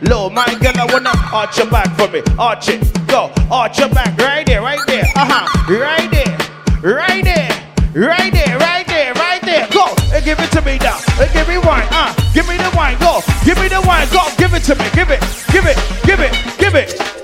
[0.02, 0.30] low.
[0.30, 2.22] My girl, I wanna arch your back for me.
[2.38, 2.82] Arch it.
[3.06, 3.32] Go.
[3.50, 4.16] Arch your back.
[4.18, 4.62] Right there.
[4.62, 5.04] Right there.
[5.16, 5.72] Uh huh.
[5.72, 6.38] Right there.
[6.82, 7.50] Right there.
[7.94, 8.58] Right there.
[8.58, 9.14] Right there.
[9.14, 9.68] Right there.
[9.70, 9.94] Go.
[10.12, 10.98] And give it to me now.
[11.20, 11.88] And give me wine.
[11.90, 12.14] Uh.
[12.34, 12.98] Give me the wine.
[12.98, 13.20] Go.
[13.44, 14.08] Give me the wine.
[14.12, 14.22] Go.
[14.36, 14.84] Give it to me.
[14.94, 15.20] Give it.
[15.50, 15.76] Give it.
[16.04, 16.32] Give it.
[16.58, 17.18] Give it.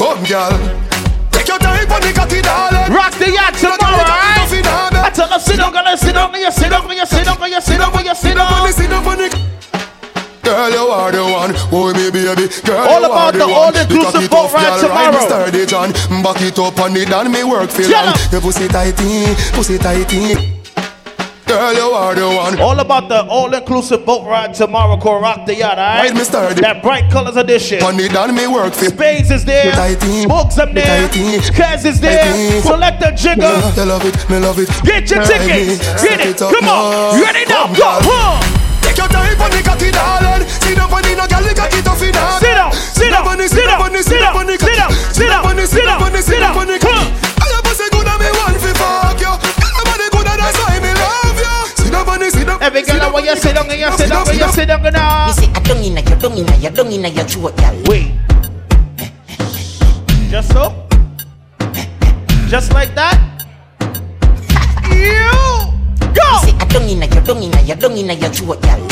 [0.00, 0.48] Come girl,
[1.30, 2.90] take your time on the cocky darling.
[2.90, 4.48] Rock the yacht tomorrow, alright?
[4.96, 7.60] I tell her sit down, gonna sit down, gonna sit down, gonna sit down, gonna
[7.60, 8.72] sit down, gonna sit down.
[8.72, 9.69] Sit down
[10.50, 12.50] Girl, you are the one, boy, me baby.
[12.66, 15.46] Girl, All you are about the all-inclusive boat ride girl, ride me tomorrow.
[15.46, 15.92] sturdy, John.
[16.24, 18.14] Back it up on it and me work for long.
[18.32, 20.58] Your pussy tighty, pussy tighty.
[21.46, 22.58] Girl, you are the one.
[22.60, 24.96] All about the all-inclusive boat ride tomorrow,
[25.46, 25.82] the Yacht, eh?
[25.82, 26.10] alright?
[26.10, 26.60] Ride me.
[26.62, 27.80] That bright colors edition.
[27.84, 30.26] On it and me work for Spades is there, Me tighty.
[30.26, 31.08] Books them Me there.
[31.54, 32.26] Kaz is there,
[32.62, 33.76] Selecta Jigga.
[33.76, 34.68] Me love it, me love it.
[34.82, 38.59] Get your tickets, get it, come on, ready now, go, huh?
[39.00, 40.44] Take your time on the cocky, darling.
[40.60, 42.36] Sit down on the no girl, the cocky tough in her.
[42.36, 44.76] Sit down, sit down, on the, sit down, on the, sit down, on the sit
[44.76, 45.16] down, cocky.
[45.16, 46.84] sit down, on the, sit down, on the, sit down, on the huh.
[46.84, 47.08] cocky.
[47.40, 49.32] I have a say good and me want fi fuck you.
[49.32, 51.56] Everybody good and that's why me love you.
[51.80, 52.60] Sit down on the, sit down.
[52.60, 54.84] Every girl, I want you sit down, and you sit down, and you sit down,
[54.84, 55.26] and now.
[55.26, 57.76] Me say I don't inna your, don't inna your, don't inna your throat, girl.
[57.88, 58.12] Wait.
[60.28, 60.76] Just so?
[62.52, 63.16] Just like that?
[64.92, 65.24] You
[66.12, 66.28] go!
[66.44, 68.89] Me say I don't inna your, don't inna your, don't inna your throat, girl.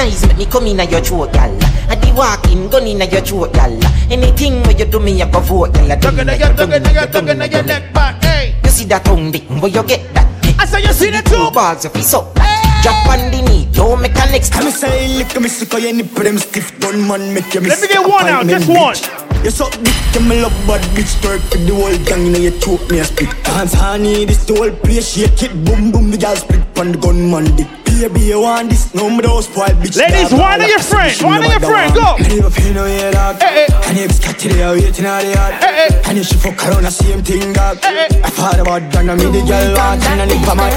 [0.00, 1.58] Tapping eyes make me come inna your throat, girl.
[1.90, 3.78] I di walking gun inna your throat, girl.
[4.10, 5.92] Anything where you do me, I go vote, girl.
[5.92, 8.22] I Tugging at your, your, tugging at your, your, tugging at your your neck back,
[8.24, 8.54] hey!
[8.64, 10.26] You see that tongue dick, where you get that?
[10.58, 12.34] I say you see the Two two balls of his up.
[12.80, 14.48] Drop on the knee, yo mechanics.
[14.64, 17.80] Me say lick me sick of your nipple them stiff done man make you miss
[17.80, 18.96] Let me get one out, just one.
[19.44, 22.38] You suck dick, you me love bad bitch Twerk for the whole gang, you know
[22.38, 26.10] you choke me a spit Dance honey, this the whole place Shake it, boom boom,
[26.10, 28.94] the girl split Pon the gunman dick Baby, you want this?
[28.94, 30.40] No, me those spoil bitch Ladies, dog.
[30.40, 31.70] one of your friend, She one of never your done.
[31.70, 32.16] friend, go.
[32.16, 33.66] Me never feel no way, dog Hey, hey.
[33.68, 33.88] Eh, eh.
[33.88, 35.54] And next cat today, I waiting on the yard.
[35.62, 37.78] Eh, and if she fuck around, the same thing, dog.
[37.84, 40.70] I thought about done, I me the girl want and I need for my.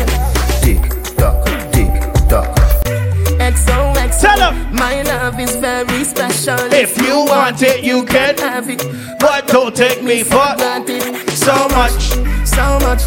[0.60, 0.84] Tick
[1.16, 1.92] tock, tick
[2.28, 2.60] tock.
[3.40, 4.22] XOXO.
[4.22, 4.76] Tell 'em.
[4.76, 6.60] My love is very special.
[6.74, 8.84] If you want it, you can have it.
[9.20, 11.04] But don't take me for granted.
[11.38, 12.04] so much.
[12.46, 13.04] So much,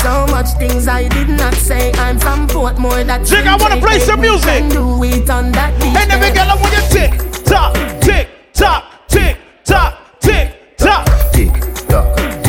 [0.00, 1.92] so much things I did not say.
[1.92, 3.04] I'm from Portmore.
[3.06, 4.68] That Jig, I wanna play some music.
[4.70, 5.96] Do it on that beach.
[5.96, 9.96] Hey, the big girl, I want you tick tick tock, tick tock, tick tock.
[10.20, 11.52] Tick tock, tick
[11.88, 12.39] tock,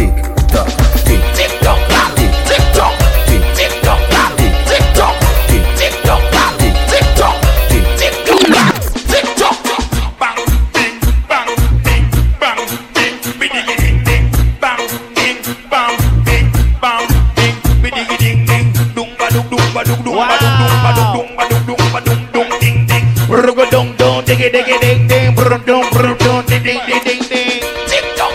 [24.41, 27.61] diggy diggy ding ding, brum dong brum dong, ding ding ding ding ding.
[27.85, 28.33] Tick tock,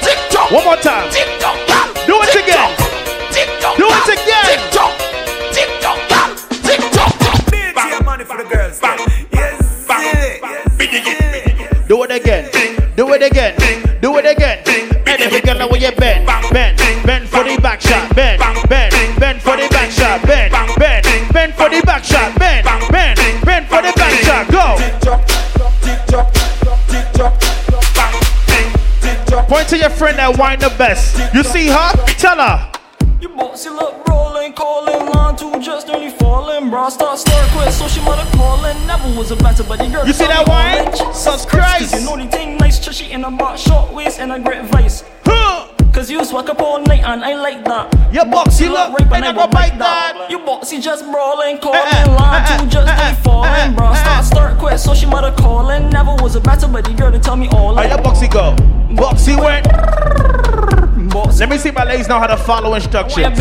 [0.00, 0.50] tick tock.
[0.50, 1.10] One more time.
[1.10, 1.56] Tick tock,
[2.06, 2.72] do it again.
[3.30, 4.44] Tick tock, do it again.
[4.48, 4.92] Tick tock,
[5.52, 6.00] tick tock,
[6.64, 7.12] tick tock.
[7.74, 8.80] Bang, money for the girls.
[8.80, 8.98] Bang,
[9.32, 10.40] yes, bang,
[10.80, 11.88] ding.
[11.88, 12.48] Do it again.
[12.96, 14.00] Do it again.
[14.00, 14.58] Do it again.
[15.06, 19.20] And you get the way you bend, bend, bend for the back shot, bend, bend,
[19.20, 22.36] bend for the back shot, bend, bend, bend for the back shot,
[29.74, 31.18] to your friend that wine the best.
[31.34, 31.90] You see her?
[32.14, 32.70] Tell her.
[33.20, 36.70] You bossy look rolling, calling line to just nearly falling.
[36.70, 38.76] Bra start stir quick, so she mother calling.
[38.86, 40.06] Never was a better, but the girl.
[40.06, 40.86] You see that wine?
[40.92, 44.64] Cause you know the thing nice, chushy in a box, short waist and a great
[44.66, 45.02] vice.
[45.92, 47.92] Cause you swag up all night and I like that.
[48.12, 50.26] You boxy look, rape and I go bite that.
[50.28, 53.50] You boxy just brawling, calling Eh, eh, line eh, to just eh, nearly falling.
[53.50, 53.94] eh, Bra eh.
[54.02, 55.88] start stir quick, so she mother calling.
[55.90, 57.76] Never was a better, the girl to tell me all.
[57.76, 58.56] How your boxy go?
[58.90, 59.66] Boxy went.
[61.38, 63.38] Let me see if my ladies know how to follow instructions.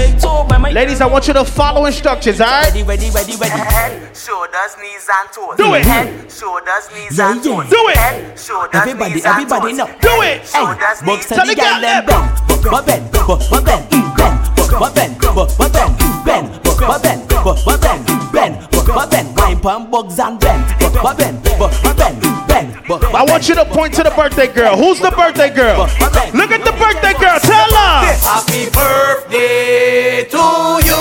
[0.73, 2.65] Ladies, I want you to follow instructions, alright?
[2.67, 3.51] Ready, ready, ready, ready.
[3.51, 5.57] Head, shoulders, knees and toes.
[5.57, 5.85] Do it.
[5.85, 7.69] Head, shoulders, knees Yeah, and toes.
[7.69, 7.97] Do it.
[7.97, 9.77] Head, shoulders, Everybody, knees and everybody toes.
[9.77, 9.87] know.
[10.01, 10.45] Do it.
[10.45, 12.31] Shoulders, Hey, knees box and and the girl them bend,
[12.63, 14.39] but bend, but but bend, bend,
[14.79, 20.19] but bend, but bend, bend, but bend, but bend, bend, but bend, wine pan bugs
[20.19, 20.63] and bend,
[21.01, 24.75] but bend, but bend, bend, but I want you to point to the birthday girl.
[24.75, 25.87] Who's the birthday girl?
[26.33, 27.39] Look at the birthday girl.
[27.39, 28.13] Tell her.
[28.19, 30.99] Happy birthday to you.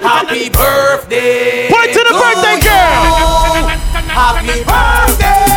[0.00, 1.68] Happy birthday.
[1.68, 3.68] Point to the birthday girl.
[4.08, 5.47] Happy birthday.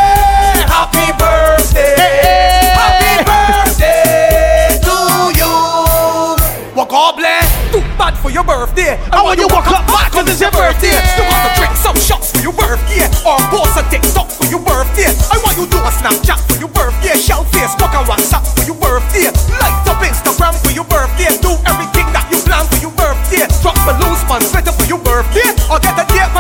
[8.42, 8.98] Your birthday.
[9.14, 10.98] I want you walk up back cause it's your birthday.
[11.14, 13.06] You want to drink some shots for your birthday.
[13.22, 15.14] Or post a TikTok for your birthday.
[15.30, 17.14] I want you to do a Snapchat for your birthday.
[17.22, 19.30] Shout Facebook and WhatsApp for your birthday.
[19.62, 21.30] Light up Instagram for your birthday.
[21.38, 23.46] Do everything that you plan for your birthday.
[23.62, 25.54] Drop balloons on Twitter for your birthday.
[25.70, 26.34] Or get a date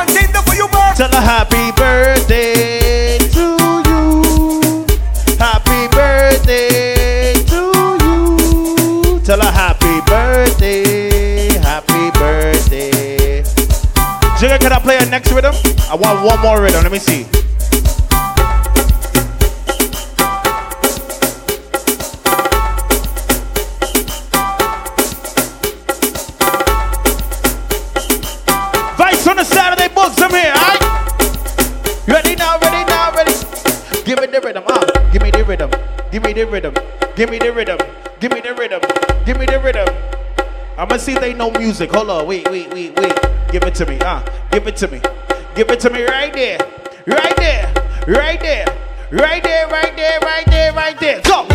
[14.72, 15.54] I play a next rhythm?
[15.90, 16.84] I want one more rhythm.
[16.84, 17.24] Let me see.
[28.96, 30.22] Vyce on the Saturday Boogs.
[30.22, 30.54] I'm here?
[32.08, 33.34] Ready now, ready now, ready.
[34.06, 35.10] Give me the rhythm, ah.
[35.12, 35.72] Give me the rhythm.
[36.12, 36.74] Give me the rhythm.
[37.16, 37.78] Give me the rhythm.
[38.20, 38.82] Give me the rhythm.
[39.26, 39.88] Give me the rhythm.
[40.78, 41.92] I'ma see if they know music.
[41.92, 43.21] Hold on, wait, wait, wait, wait.
[43.52, 44.24] Give it to me, ah.
[44.50, 45.02] Give it to me.
[45.56, 46.58] Give it to me right there.
[47.06, 47.74] Right there.
[48.08, 48.66] Right there.
[49.12, 51.22] Right there, right there, right there, right there.
[51.24, 51.46] Go.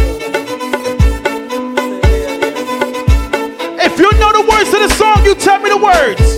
[3.80, 6.36] If you know the words to the song, you tell me the words.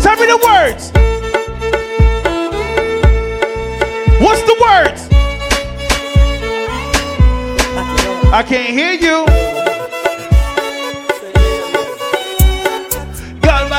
[0.00, 0.92] Tell me the words.
[4.22, 5.08] What's the words?
[8.32, 9.61] I can't hear you.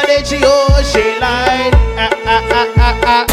[0.03, 3.25] Girl, my day she oh she like ah ah ah ah ah.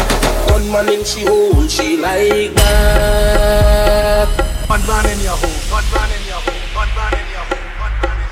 [0.47, 4.27] Gunman in she hole, she like that.
[4.67, 7.57] Bad man in your hole, bad man in your hole, bad man in your hole.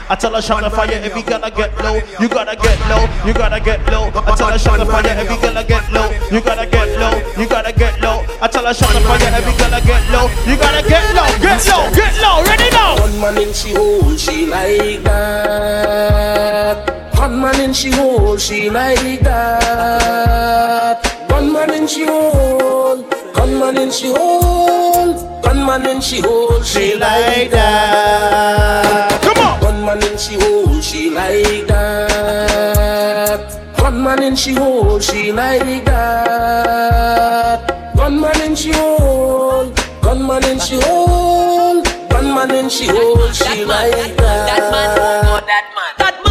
[0.09, 3.07] I tell her shut the fire if you gotta get low, you gotta get low,
[3.25, 4.09] you gotta get low.
[4.15, 7.21] I tell her shut the fire if you gotta get low, you gotta get low,
[7.37, 8.25] you gotta get low.
[8.41, 11.27] I tell her shut the fire if you gotta get low, you gotta get low,
[11.39, 12.95] get low, get low, ready now.
[12.97, 16.98] Gunman in she hole, she like that.
[17.19, 21.03] Gunman in she hole, she like that.
[21.27, 23.03] Gunman in she hole,
[23.35, 25.13] gunman in she hole,
[25.43, 29.21] gunman Gunman in she hole, she like that.
[29.21, 29.59] Come on.
[29.59, 33.41] Gunman in she hole, she like that.
[33.77, 37.67] Gunman in she hole, she like that.
[37.97, 44.47] Gunman in she hole, gunman in she hole, gunman in she hole, she like that.
[44.47, 44.95] That man,
[45.45, 45.93] that man.
[45.99, 46.28] That man is not your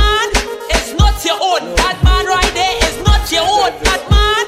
[1.61, 1.75] own.
[1.77, 3.73] That man right there is not your own.
[3.83, 4.45] That man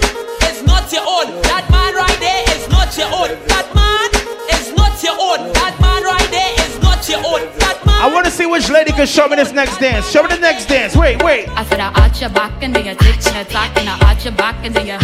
[0.50, 1.42] is not your own.
[1.42, 3.30] That man right there is not your own.
[3.48, 4.08] That man
[4.54, 5.52] is not your own.
[5.52, 7.46] That man right there is not your own.
[7.58, 8.02] That man.
[8.02, 10.08] I want to see which lady can show me this next dance.
[10.10, 10.96] Show me the next dance.
[10.96, 11.48] Wait, wait.
[11.50, 14.24] I said I arch your back and then you tick and attack and I arch
[14.24, 14.98] your back and then you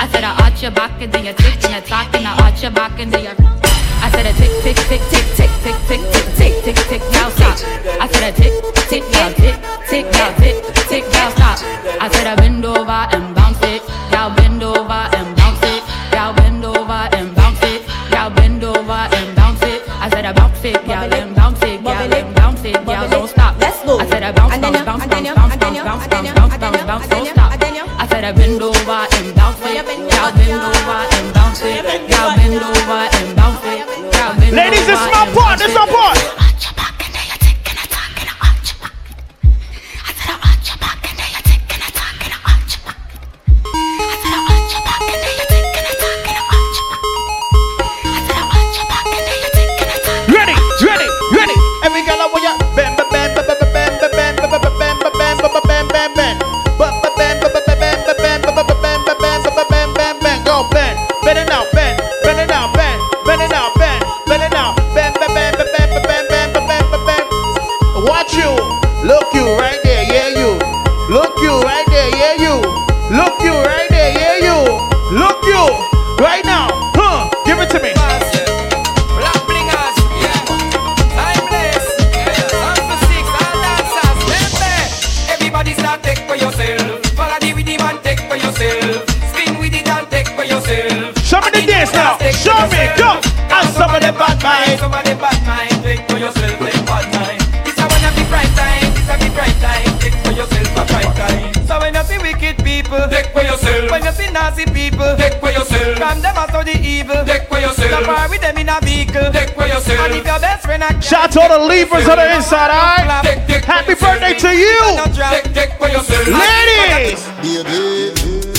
[0.00, 2.62] I said I arch your back and then you tick and attack and I arch
[2.62, 3.57] your back and then you
[4.00, 7.28] I said a tick tick tick tick tick tick tick tick tick tick tick now
[7.30, 7.58] stop.
[8.00, 8.52] I said a tick
[8.88, 9.56] tick now tick
[9.88, 10.56] tick now tick
[10.88, 11.58] tick now stop.
[12.00, 13.27] I said I bend over and
[110.78, 113.38] Shout out to all the Libras on the inside, alright?
[113.64, 114.78] Happy birthday to you!
[116.30, 117.26] Ladies!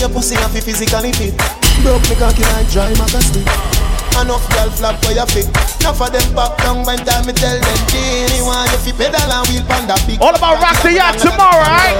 [0.01, 1.38] Your pussy have physically fit.
[1.82, 3.78] Broke me cocky like dry.
[4.20, 5.47] Enough girl flap for your feet.
[5.80, 9.32] Enough of them pop down when time me tell them Jenny want you fi pedal
[9.32, 10.20] and wheel pan that big.
[10.20, 11.95] All about rock the yacht tomorrow, alright?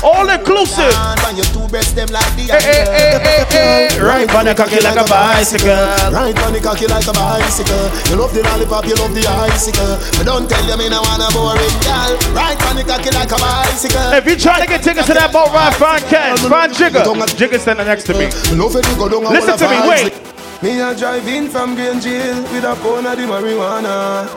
[0.00, 0.94] All inclusive.
[1.26, 4.00] And your two breasts them like the Hey, hey, hey, hey, hey.
[4.00, 5.74] Right on the cocky like a bicycle.
[6.14, 7.86] Right on the cocky like a bicycle.
[8.08, 9.98] You love the lollipop, you love the icicle.
[10.16, 12.14] But don't tell you me no wanna boring girl.
[12.30, 14.14] Right on the cocky like a bicycle.
[14.14, 17.02] If you're trying to get tickets to that boat ride, find Ken, find Jigga.
[17.34, 18.30] Jigga's standing next to me.
[18.54, 20.29] Listen to me, wait.
[20.62, 24.28] Me a drive in from Green Jail with a pound of the marijuana.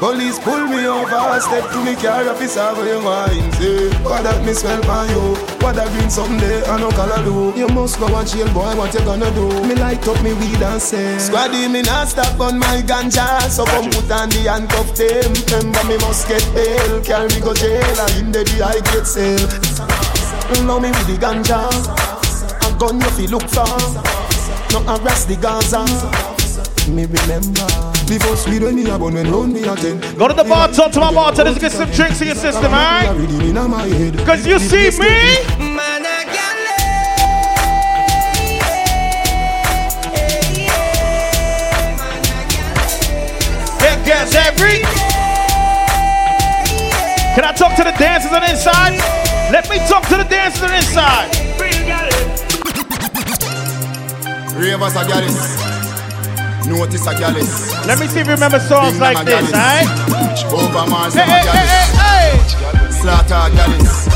[0.00, 4.42] Police pull me over, step to me car, officer, where you wine, say What that
[4.44, 5.38] me smell for you?
[5.62, 7.54] What that green someday, I no color do?
[7.56, 9.46] You must go and jail, boy, what you gonna do?
[9.62, 13.46] Me light up me weed and say Squaddy, me not stop on my ganja.
[13.46, 15.30] So come put on the handcuff them.
[15.54, 19.06] Remember me must get bail, carry me go jail And in the day I get
[19.06, 19.46] sale.
[20.66, 21.62] Love me with the ganja.
[22.66, 24.19] A gun you fi look for
[24.72, 25.84] No harass the Gaza
[26.90, 27.66] Me remember
[28.06, 29.74] Before sweet when me a when round me a
[30.16, 33.08] Go to the bar, talk to my bartenders, get some drinks in your system, eh?
[33.08, 34.12] alright?
[34.12, 35.70] Because you see me?
[43.80, 44.82] Get gas every.
[47.34, 48.98] Can I talk to the dancers on the inside?
[49.50, 51.59] Let me talk to the dancers on the inside.
[54.54, 55.58] Ravers a gallus
[56.66, 59.86] Notice a gallus Let me see if you remember songs Bing like this, alright?
[60.52, 64.08] Over Mars Hey, hey, hey, hey, Slaughter a gallus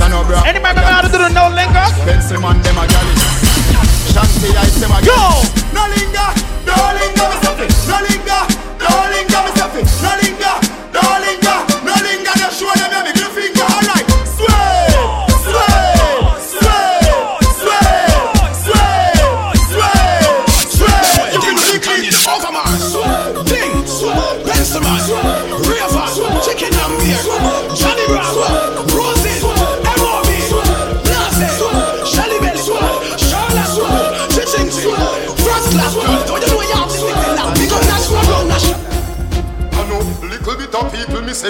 [0.00, 1.86] Anybody remember how to do the no linger?
[2.04, 3.22] Benson man them a gallus
[4.10, 6.28] Shanty ice them a gallus No linger,
[6.64, 8.09] no linger No linger,
[21.82, 23.44] Clean the overman.
[23.46, 23.72] Ting.
[24.44, 24.82] Benson.
[25.64, 26.06] Raver.
[26.44, 27.69] Chicken and beer.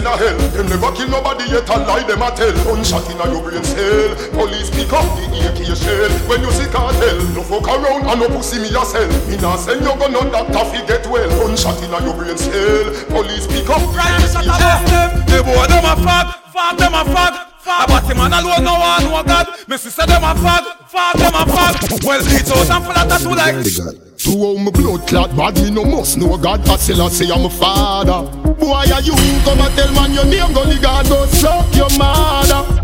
[0.00, 0.38] Send a hell.
[0.56, 2.52] Them never kill nobody yet a lie them a tell.
[2.64, 4.16] Gunshot inna your brain cell.
[4.32, 6.10] Police pick up the AK shell.
[6.28, 9.08] When you see cartel, no fuck around and no pussy me a sell.
[9.28, 11.28] Me nah send you gun on doctor fi get well.
[11.28, 12.84] Gunshot inna your brain cell.
[13.12, 15.10] Police pick up the AK shell.
[15.28, 17.34] The boy them a fag, fag them a fag.
[17.60, 19.46] Fag, but him man alone no one know God.
[19.68, 22.06] Me sister them a fag, fag them a fag.
[22.06, 24.09] Well, it's out and full of tattoo like.
[24.24, 26.68] To all my blood clot bad, me no must know God.
[26.68, 28.28] I still I say I'm a father.
[28.54, 29.14] Boy, are you
[29.44, 30.52] come and tell man your name?
[30.52, 32.82] Gully God, go suck your mother.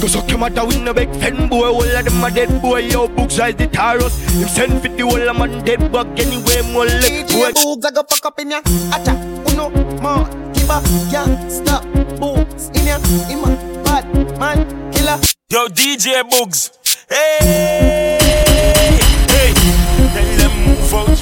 [0.00, 2.80] Go suck your mother with no big fen boy All of them a dead boy
[2.80, 6.72] Yo, books rise the taros Him send fit the whole of man dead bug Anyway,
[6.72, 8.60] more left boy DJ Boogs, I go fuck up in ya.
[8.90, 9.14] Acha,
[9.52, 9.70] uno,
[10.02, 11.84] more, kiba, can't stop.
[12.18, 12.96] Boogs, in ya,
[13.30, 15.18] in my bad man, killer.
[15.48, 16.70] Yo, DJ Boogs.
[17.08, 18.44] Hey, hey.
[20.14, 20.43] Tell them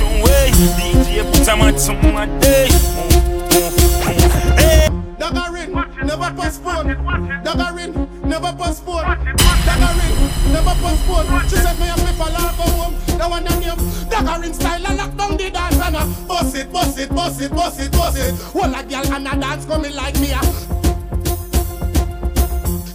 [0.01, 0.51] your way.
[0.77, 2.69] DJ Boogs, I'm at some my day.
[5.19, 6.43] Never never.
[14.13, 14.55] That one name.
[14.55, 17.93] Style lock down the dance and a bust it, bust it, bust it, bust it,
[17.93, 18.35] bust it.
[18.55, 20.33] A girl and a dance coming like me.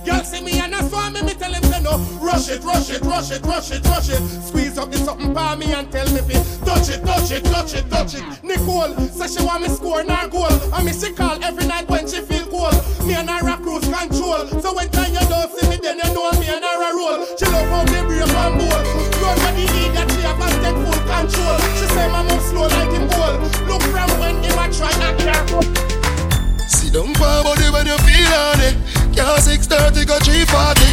[0.08, 2.90] Girl see me and a saw me, me tell him say no Rush it, rush
[2.90, 4.24] it, rush it, rush it, rush it.
[4.40, 7.74] Squeeze up the something by me and tell me fi Touch it, touch it, touch
[7.76, 8.24] it, touch it.
[8.42, 10.48] Nicole, say she want me score nor goal.
[10.48, 12.72] And me she call every night when she feel cold
[13.04, 14.48] Me and her a cruise control.
[14.64, 17.28] So when time you don't see me then you know me and her a roll
[17.36, 18.84] She love how me brave and bold.
[19.20, 21.60] Run for the heat that she have and take full control.
[21.84, 23.36] She say my move slow like him goal.
[23.68, 27.57] Look from when him a try and can't Sit down for
[29.48, 30.84] 630 go 340.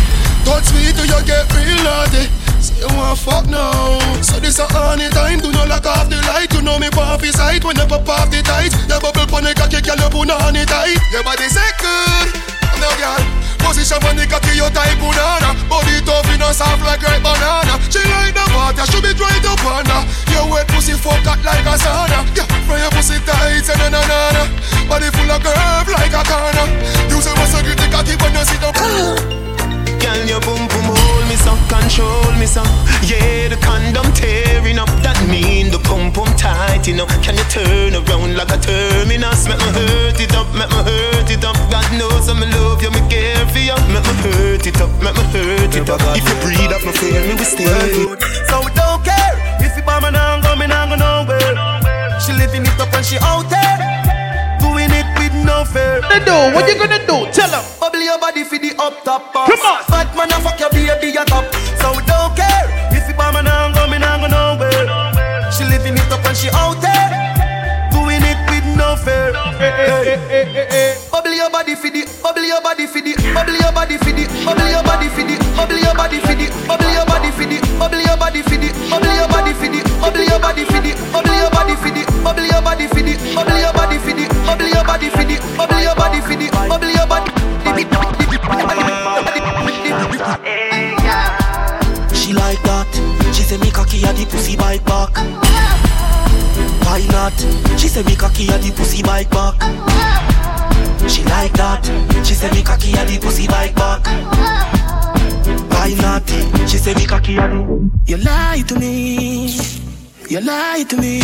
[0.47, 2.31] Touch me till you get real naughty.
[2.63, 3.99] Say you want fuck now.
[4.23, 5.41] So this a honey time.
[5.41, 6.55] Do not lock off the light.
[6.55, 8.71] You know me pop his sight when pop the tight.
[8.87, 11.03] Your bubble pon the cocky, girl you put on it tight.
[11.11, 12.29] Your body say good.
[12.71, 13.44] I'm no girl.
[13.65, 15.57] Position when the cocky you type banana.
[15.67, 17.81] Body tough in a soft like ripe banana.
[17.89, 20.05] She like the water, she be dry to panda.
[20.31, 22.23] Your wet pussy fuck hot like a sauna.
[22.37, 24.43] Yeah, from your pussy tight, say na na na.
[24.87, 26.69] Body full of curve like a corner.
[27.09, 28.77] You say what's a good the cocky when you sit down.
[29.99, 31.04] Girl, your boom boom hold
[31.35, 32.63] me so, control me so.
[33.03, 34.91] Yeah, the condom tearing up.
[35.03, 37.07] That mean the pum pum tight, you know.
[37.27, 39.49] Can you turn around like a terminus?
[39.51, 41.59] Make me hurt it up, make me hurt it up.
[41.71, 43.75] God knows I'm in love you, me care for you.
[43.91, 46.01] Make me hurt it up, make me hurt it up.
[46.15, 47.67] If you breathe up, no fear me, we stay.
[48.47, 51.59] So we don't care if you bomb and I'm going, I'm going nowhere.
[52.23, 54.04] She living it up and she out there, doing it with
[55.45, 56.01] no fear.
[56.01, 56.37] What you do?
[56.55, 57.17] What you gonna do?
[57.33, 57.63] Tell 'em.
[57.81, 59.51] Bubble your body for the up top box.
[59.51, 61.45] Come on, fat man, I fuck your baby a top.
[61.81, 65.53] So we don't care if you bomb and I'm going, I'm going nowhere.
[65.53, 67.09] She living it up and she out there,
[67.93, 69.33] doing it with no fear.
[69.59, 70.97] Hey.
[71.13, 74.25] Bubble your body for the, bubble your body for the, bubble your body for the,
[74.45, 77.59] bubble your body for the, bubble your body for the, bubble your body for the,
[77.79, 80.93] bubble your body for the, bubble your body for the, bubble your body for the,
[81.13, 84.25] bubble your body for the, bubble your body for the, bubble your body for the,
[84.47, 87.31] bubble your body for the, bubble your body for the, bubble your body.
[92.15, 92.89] She like that
[93.35, 95.15] She say me cocky a the pussy bike back
[96.87, 97.37] Why not?
[97.79, 99.61] She say me cocky a the pussy bike back
[101.09, 101.85] She like that
[102.25, 104.07] She say me cocky a the pussy bike back
[105.71, 106.27] Why not?
[106.69, 109.84] She say me cocky a the You lie to me.
[110.29, 111.21] You lie to me.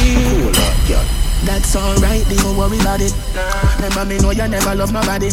[1.45, 3.15] That's alright, don't worry about it.
[3.77, 5.31] Remember me know you never love nobody.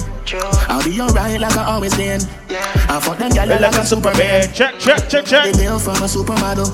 [0.70, 2.22] I'll be alright like I always been.
[2.49, 4.53] I fuck them gyal like a Superman.
[4.53, 5.51] Check, check, check, check.
[5.51, 6.72] The bill from a supermodel.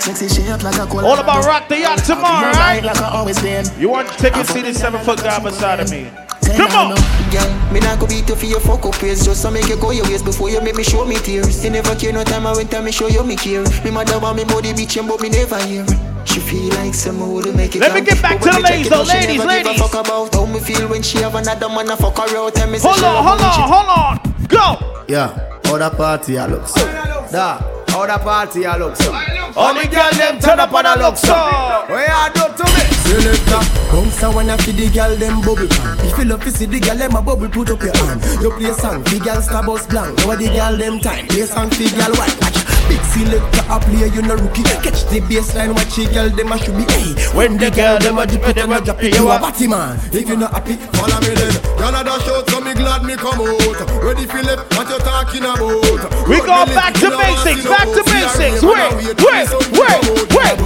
[0.00, 1.08] Sexy shape like a cola.
[1.08, 2.84] All about rock the yacht tomorrow, I'll be alright right?
[2.84, 3.66] like I always been.
[3.78, 6.08] You want to take and see this seven foot guy beside of me?
[6.56, 6.96] Come on.
[7.32, 9.76] Girl, me not go beat you for your fuck up ways Just to make you
[9.76, 12.46] go your ways before you make me show me tears You never care no time
[12.46, 15.20] I went time me show you me care Me mother want me body bitch but
[15.22, 15.86] me never hear
[16.24, 18.90] She feel like someone would make it Let me get back to the ladies, it
[18.90, 19.02] though.
[19.02, 19.80] Ladies, never give a ladies.
[19.80, 22.72] fuck about how me feel when she have another man a fuck her out And
[22.72, 24.46] me say Hold on, hold on, hold on.
[24.48, 25.04] Go.
[25.08, 25.28] Yeah,
[25.64, 26.84] how the party a look so?
[27.30, 27.58] Da,
[27.88, 29.12] how the party a look so?
[29.54, 31.34] All the girl them turn up on a look so.
[31.34, 32.84] What you do to me?
[33.02, 33.60] Selector,
[33.92, 35.98] bounce a wanna feed the girl them bubble pan.
[36.06, 38.22] If you love to see the girl them a bubble, put up your hand.
[38.40, 40.16] You play song, the girl star bus blank.
[40.18, 42.71] Now the girl them time, play song, the girl white.
[42.82, 42.88] Watch.
[42.88, 44.62] Big selector a play, you no rookie.
[44.62, 46.84] Catch the baseline, watch it, girl, them a should be.
[46.92, 49.14] Hey, when the girl them a dip it, them a drop it.
[49.14, 49.98] You a batty man.
[50.12, 51.52] If you not happy, Follow me then.
[51.78, 54.02] Y'all a dash out, so me glad me come out.
[54.02, 54.60] Ready, Philip?
[54.74, 56.28] What you talking about?
[56.28, 58.62] We go back to basics, back to basics.
[58.62, 59.98] Wait, wait, wait,
[60.30, 60.58] wait.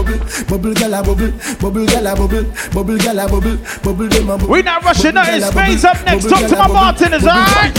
[0.49, 4.49] Bubble gala bubble, bubble gala bubble, bubble gala bubble, bubble them a bubble.
[4.49, 5.41] We not rushing nothing.
[5.41, 6.29] Spain's up next.
[6.29, 7.75] Talk to my bartenders, alright?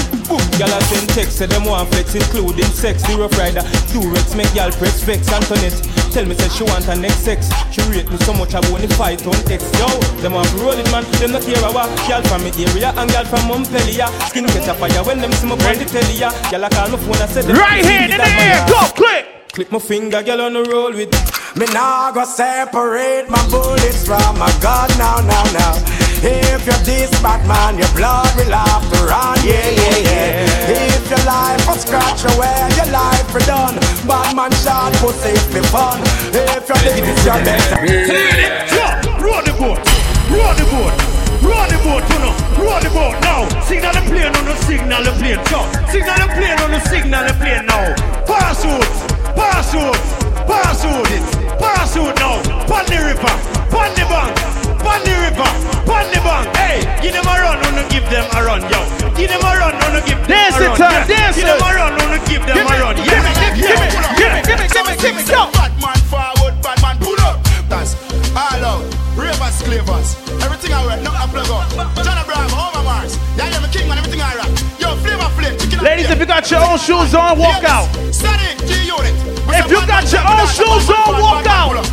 [0.60, 3.02] Y'all a send text, say them want flex, including sex.
[3.04, 3.62] The rough rider,
[4.28, 5.32] Durex, make y'all press vex.
[5.32, 5.78] Antoinette,
[6.12, 7.50] tell me say she want her next sex.
[7.72, 9.64] She rate me so much I want to fight on X.
[9.80, 9.88] Yo,
[10.22, 11.04] them want to roll it, man.
[11.20, 14.08] Them not care about y'all from me area and y'all from Montpellier.
[14.30, 16.14] Skin catch a fire when them see me on the telly.
[16.16, 16.32] ya.
[16.52, 18.66] Y'all a call my phone and say them Right see hand me in the air,
[18.68, 19.26] go, click.
[19.54, 21.12] Click my finger, girl on the roll with.
[21.58, 25.97] Me nah go separate my bullets from my gun now, now, now.
[26.20, 30.98] If you're this bad man, your blood will have to run, yeah, yeah, yeah.
[30.98, 33.78] If your life was scratch away, your life for done.
[34.10, 36.02] Bad man shot pussy for fun.
[36.34, 37.70] If you're this, your best.
[39.22, 39.78] Roll the boat,
[40.34, 40.94] roll the boat,
[41.46, 42.34] roll the boat, you know,
[42.66, 43.46] roll the boat now.
[43.62, 45.62] Signal the plane on the signal the plane, so
[45.92, 47.94] signal the plane on the signal the plane now.
[48.26, 48.90] Parachute,
[49.38, 50.02] parachute,
[50.50, 51.22] parachute,
[51.62, 51.97] parachute
[77.08, 77.88] shoes on, walk out.
[77.96, 81.88] If you got your own shoes on, walk out.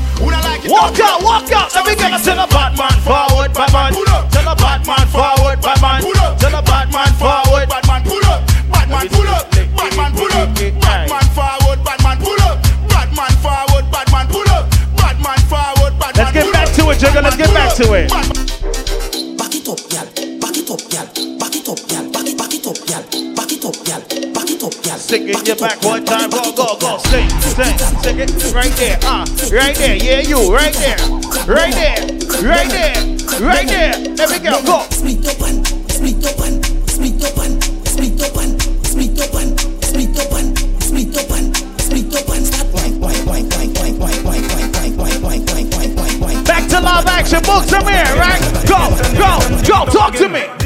[0.66, 1.74] Walk out, walk out.
[1.74, 3.92] Let me get to the Batman forward, Batman.
[3.92, 6.02] To the Batman forward, Batman.
[6.02, 7.68] To the Batman forward.
[7.68, 8.42] Batman pull up.
[8.72, 9.50] Batman pull up.
[9.52, 10.54] Batman pull up.
[10.82, 11.84] Batman forward.
[11.84, 12.62] Batman pull up.
[12.88, 13.92] Batman forward.
[13.92, 14.66] Batman pull up.
[14.96, 15.92] Batman forward.
[16.00, 17.22] Batman Let's get back to it, Jigga.
[17.22, 18.43] Let's get back to it.
[25.14, 26.98] It up, in your back one time, go, go, go.
[26.98, 28.98] Stick, stick, stick it right there.
[29.02, 29.96] Ah, right there.
[29.96, 30.96] Yeah, you, right there.
[31.46, 32.00] Right there.
[32.42, 32.94] Right there.
[33.40, 33.92] Right there.
[34.14, 34.62] There we go.
[34.64, 34.82] Go.
[34.90, 37.54] Split and split and split and
[37.84, 38.58] split and split and
[40.82, 43.48] split and split and split wine, wine.
[46.44, 47.42] Back to live action.
[47.42, 48.40] Book some here, right?
[48.66, 49.90] Go, go, go.
[49.90, 50.63] Talk to me.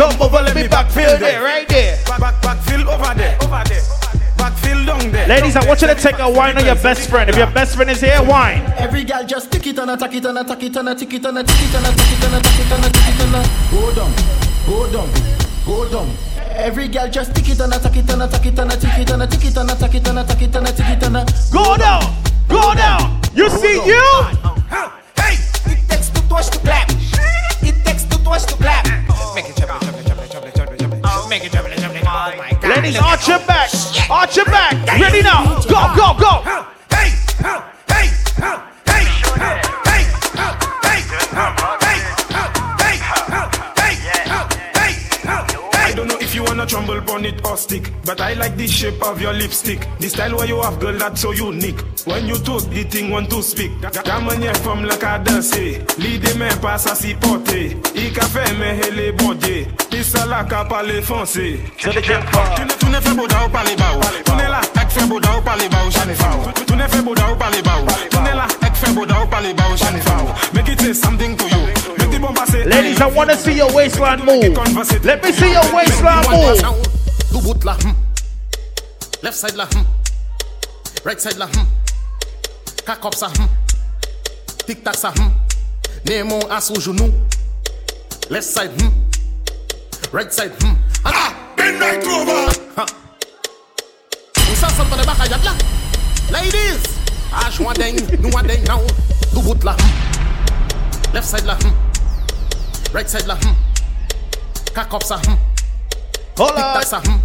[0.00, 1.98] Come over, let me backfill there, right there.
[2.06, 5.28] Back, back, backfill over there, over there.
[5.28, 7.28] Ladies, I want you to take a wine on your best friend.
[7.28, 8.62] If your best friend is here, wine.
[8.78, 11.36] Every girl just tick it and attack it and attack it and attack it and
[11.36, 14.12] attack it and attack it and attack it and attack it and go down,
[14.66, 15.10] go down,
[15.66, 16.08] go down.
[16.56, 19.22] Every girl just tick it and attack it and attack it and attack it and
[19.22, 22.02] attack it and attack it and attack it and attack it and go down,
[22.48, 23.20] go down.
[23.34, 24.39] You see you.
[34.20, 34.74] Arch your back.
[35.00, 35.62] Ready now.
[35.62, 36.39] Go, go, go.
[46.80, 47.00] stumble
[47.46, 47.92] or stick.
[48.04, 49.86] But I like the shape of your lipstick.
[49.98, 51.80] The style where you have, girl, that's so unique.
[52.06, 53.70] When you talk, the thing want to speak.
[53.80, 55.84] Gaman ye femme la ka danser.
[55.98, 56.34] Li à
[58.58, 59.12] mais elle
[61.90, 62.54] ne t'aime pas.
[62.56, 63.10] Tu ne, fais.
[64.24, 64.60] Tu ne la.
[66.66, 67.14] Tu ne fais beau
[72.66, 74.56] Ladies, I wanna see your waistline move.
[75.04, 76.60] Let me see your waistline move.
[77.80, 77.92] Hmm.
[79.22, 79.84] Left side la hmm.
[81.04, 81.66] Right side la hmm.
[82.86, 83.28] Cock up sa
[84.66, 85.12] Tic tac sa
[86.04, 87.12] Nemo ass au genou.
[88.30, 88.70] Left side
[90.12, 90.52] Right side
[91.04, 91.12] Ah!
[91.12, 91.34] ah.
[91.56, 92.52] Midnight over!
[96.32, 96.99] Ladies!
[97.32, 98.80] Ah vois ding, nous vois ding now.
[99.34, 101.14] Do boot la hmm.
[101.14, 101.72] Left side la hmm.
[102.94, 103.54] Right side la hmm.
[104.74, 105.36] Cock up sa hmm.
[106.38, 107.18] Hold Tic tac sa hmm.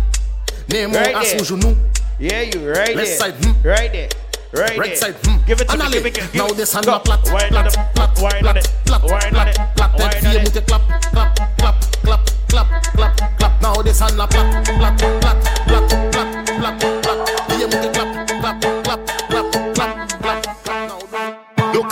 [0.72, 1.38] Right à there.
[1.40, 1.76] sous genou.
[2.20, 3.18] Yeah, you right Left there.
[3.18, 3.68] side, hmm.
[3.68, 4.10] Right there.
[4.54, 4.96] Right, Right there.
[4.96, 5.38] side, hmm.
[5.46, 5.84] Give it to me.
[5.92, 6.40] Give me, give me.
[6.40, 7.52] Now this hand plat, plat, plat, it.
[7.52, 8.70] plat, it.
[8.86, 9.66] plat, Wine
[9.98, 10.82] tête on fille clap,
[11.12, 13.62] clap, clap, clap, clap, clap, clap.
[13.62, 15.38] Now this hand la plat, plat, plat,
[15.68, 16.95] plat, plat, plat,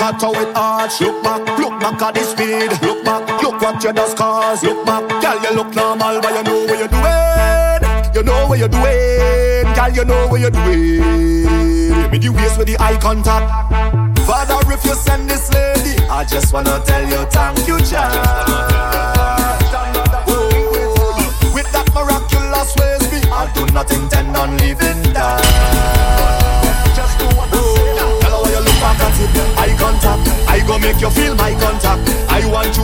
[0.03, 0.99] at how it arch.
[0.99, 2.71] Look back, look back at the speed.
[2.83, 4.63] Look back, look what you just cause.
[4.63, 8.13] Look back, girl, you look normal, but you know what you're doing.
[8.13, 12.11] You know what you're doing, girl, you know what you're doing.
[12.11, 13.47] With the waist with the eye contact.
[14.27, 18.27] Father, if you send this lady, I just wanna tell you thank you, child.
[20.27, 26.42] Oh, with that miraculous ways, I do not intend on leaving that
[28.83, 29.25] poverty.
[29.55, 32.03] I contact, I go make you feel my contact.
[32.27, 32.82] I want you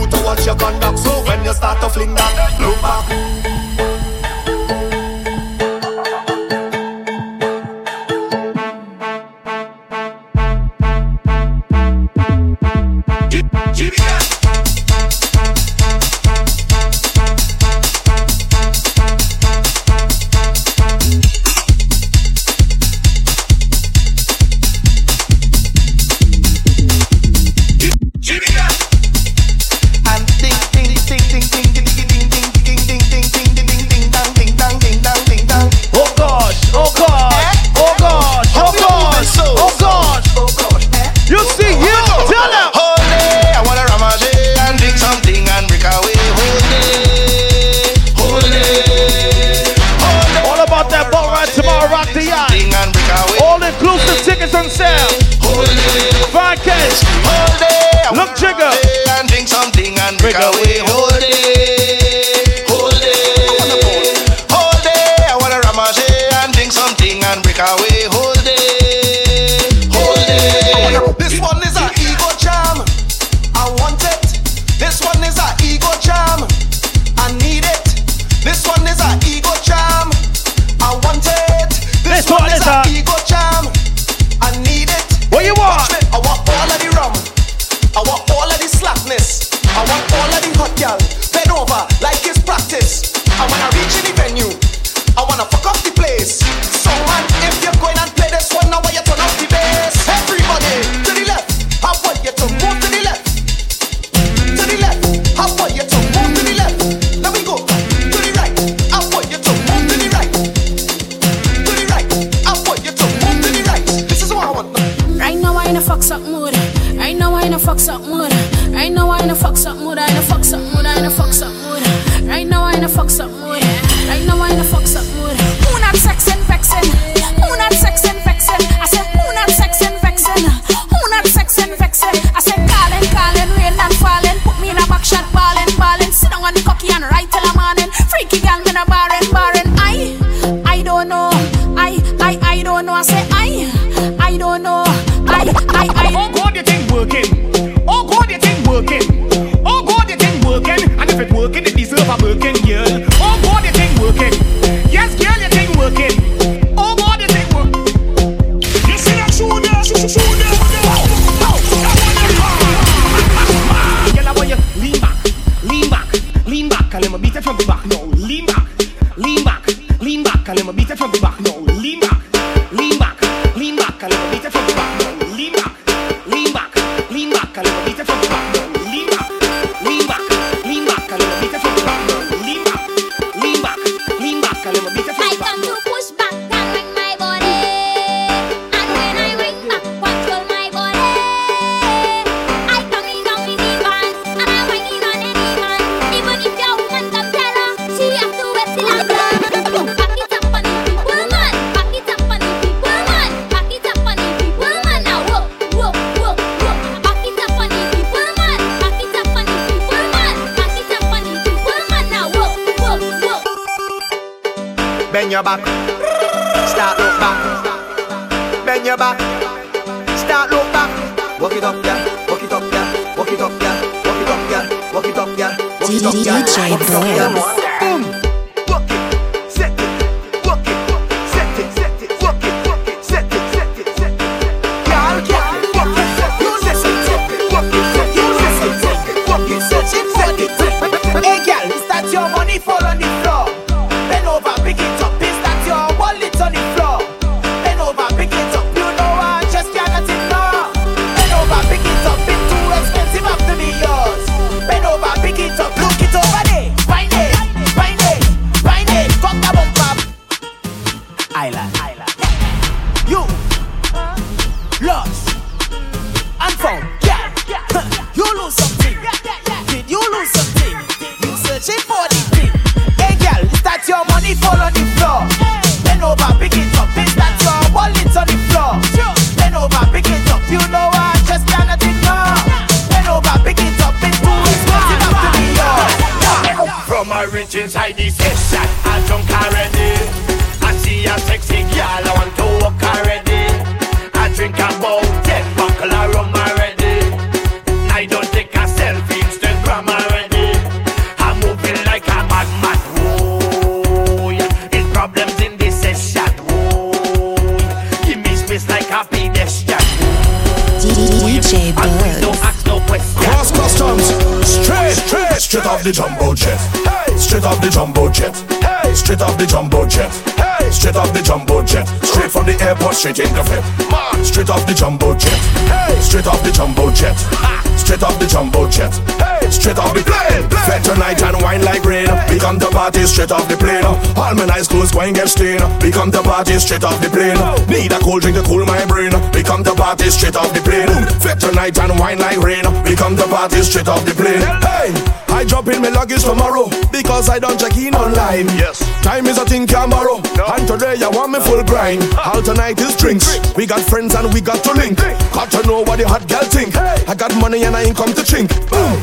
[323.00, 323.40] straight in the.
[323.88, 325.40] Man, straight off the jumbo jet.
[325.72, 327.16] Hey, straight off the jumbo jet.
[327.40, 328.92] Ah, straight off the jumbo jet.
[329.16, 330.44] Hey, straight off the plane.
[330.68, 332.12] Fed tonight and wine like rain.
[332.28, 333.84] We come to party straight off the plane.
[333.88, 335.64] All my nice clothes going get stained.
[335.80, 337.40] We come to party straight off the plane.
[337.72, 339.16] Need a cold drink to cool my brain.
[339.32, 340.92] We come to party straight off the plane.
[341.24, 342.68] Fed tonight and wine like rain.
[342.84, 344.44] We come to party straight off the plane.
[344.60, 344.92] Hey,
[345.32, 348.44] I drop in my luggage tomorrow because I don't check in online.
[348.60, 350.16] Yes, time is a thing can borrow.
[350.16, 352.02] And today I want me full grind.
[352.14, 353.26] All tonight is drinks.
[353.56, 354.98] We got friends and we got to link.
[355.32, 356.76] Got to know what the hot girl think.
[356.76, 358.48] I got money and I ain't come to chink.
[358.70, 358.96] Boom.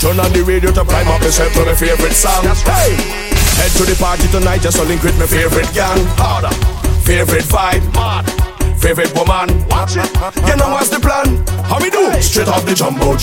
[0.00, 2.44] Turn on the radio to prime up yourself to my favorite song.
[2.64, 2.96] Hey,
[3.60, 6.00] head to the party tonight just to link with my favorite gang.
[6.16, 6.54] Harder,
[7.04, 7.84] favorite vibe.
[7.94, 8.24] Mad.
[8.80, 10.08] Favorite woman, watch it.
[10.48, 11.44] You know what's the plan?
[11.68, 12.16] How we do?
[12.22, 13.14] Straight off the jumbo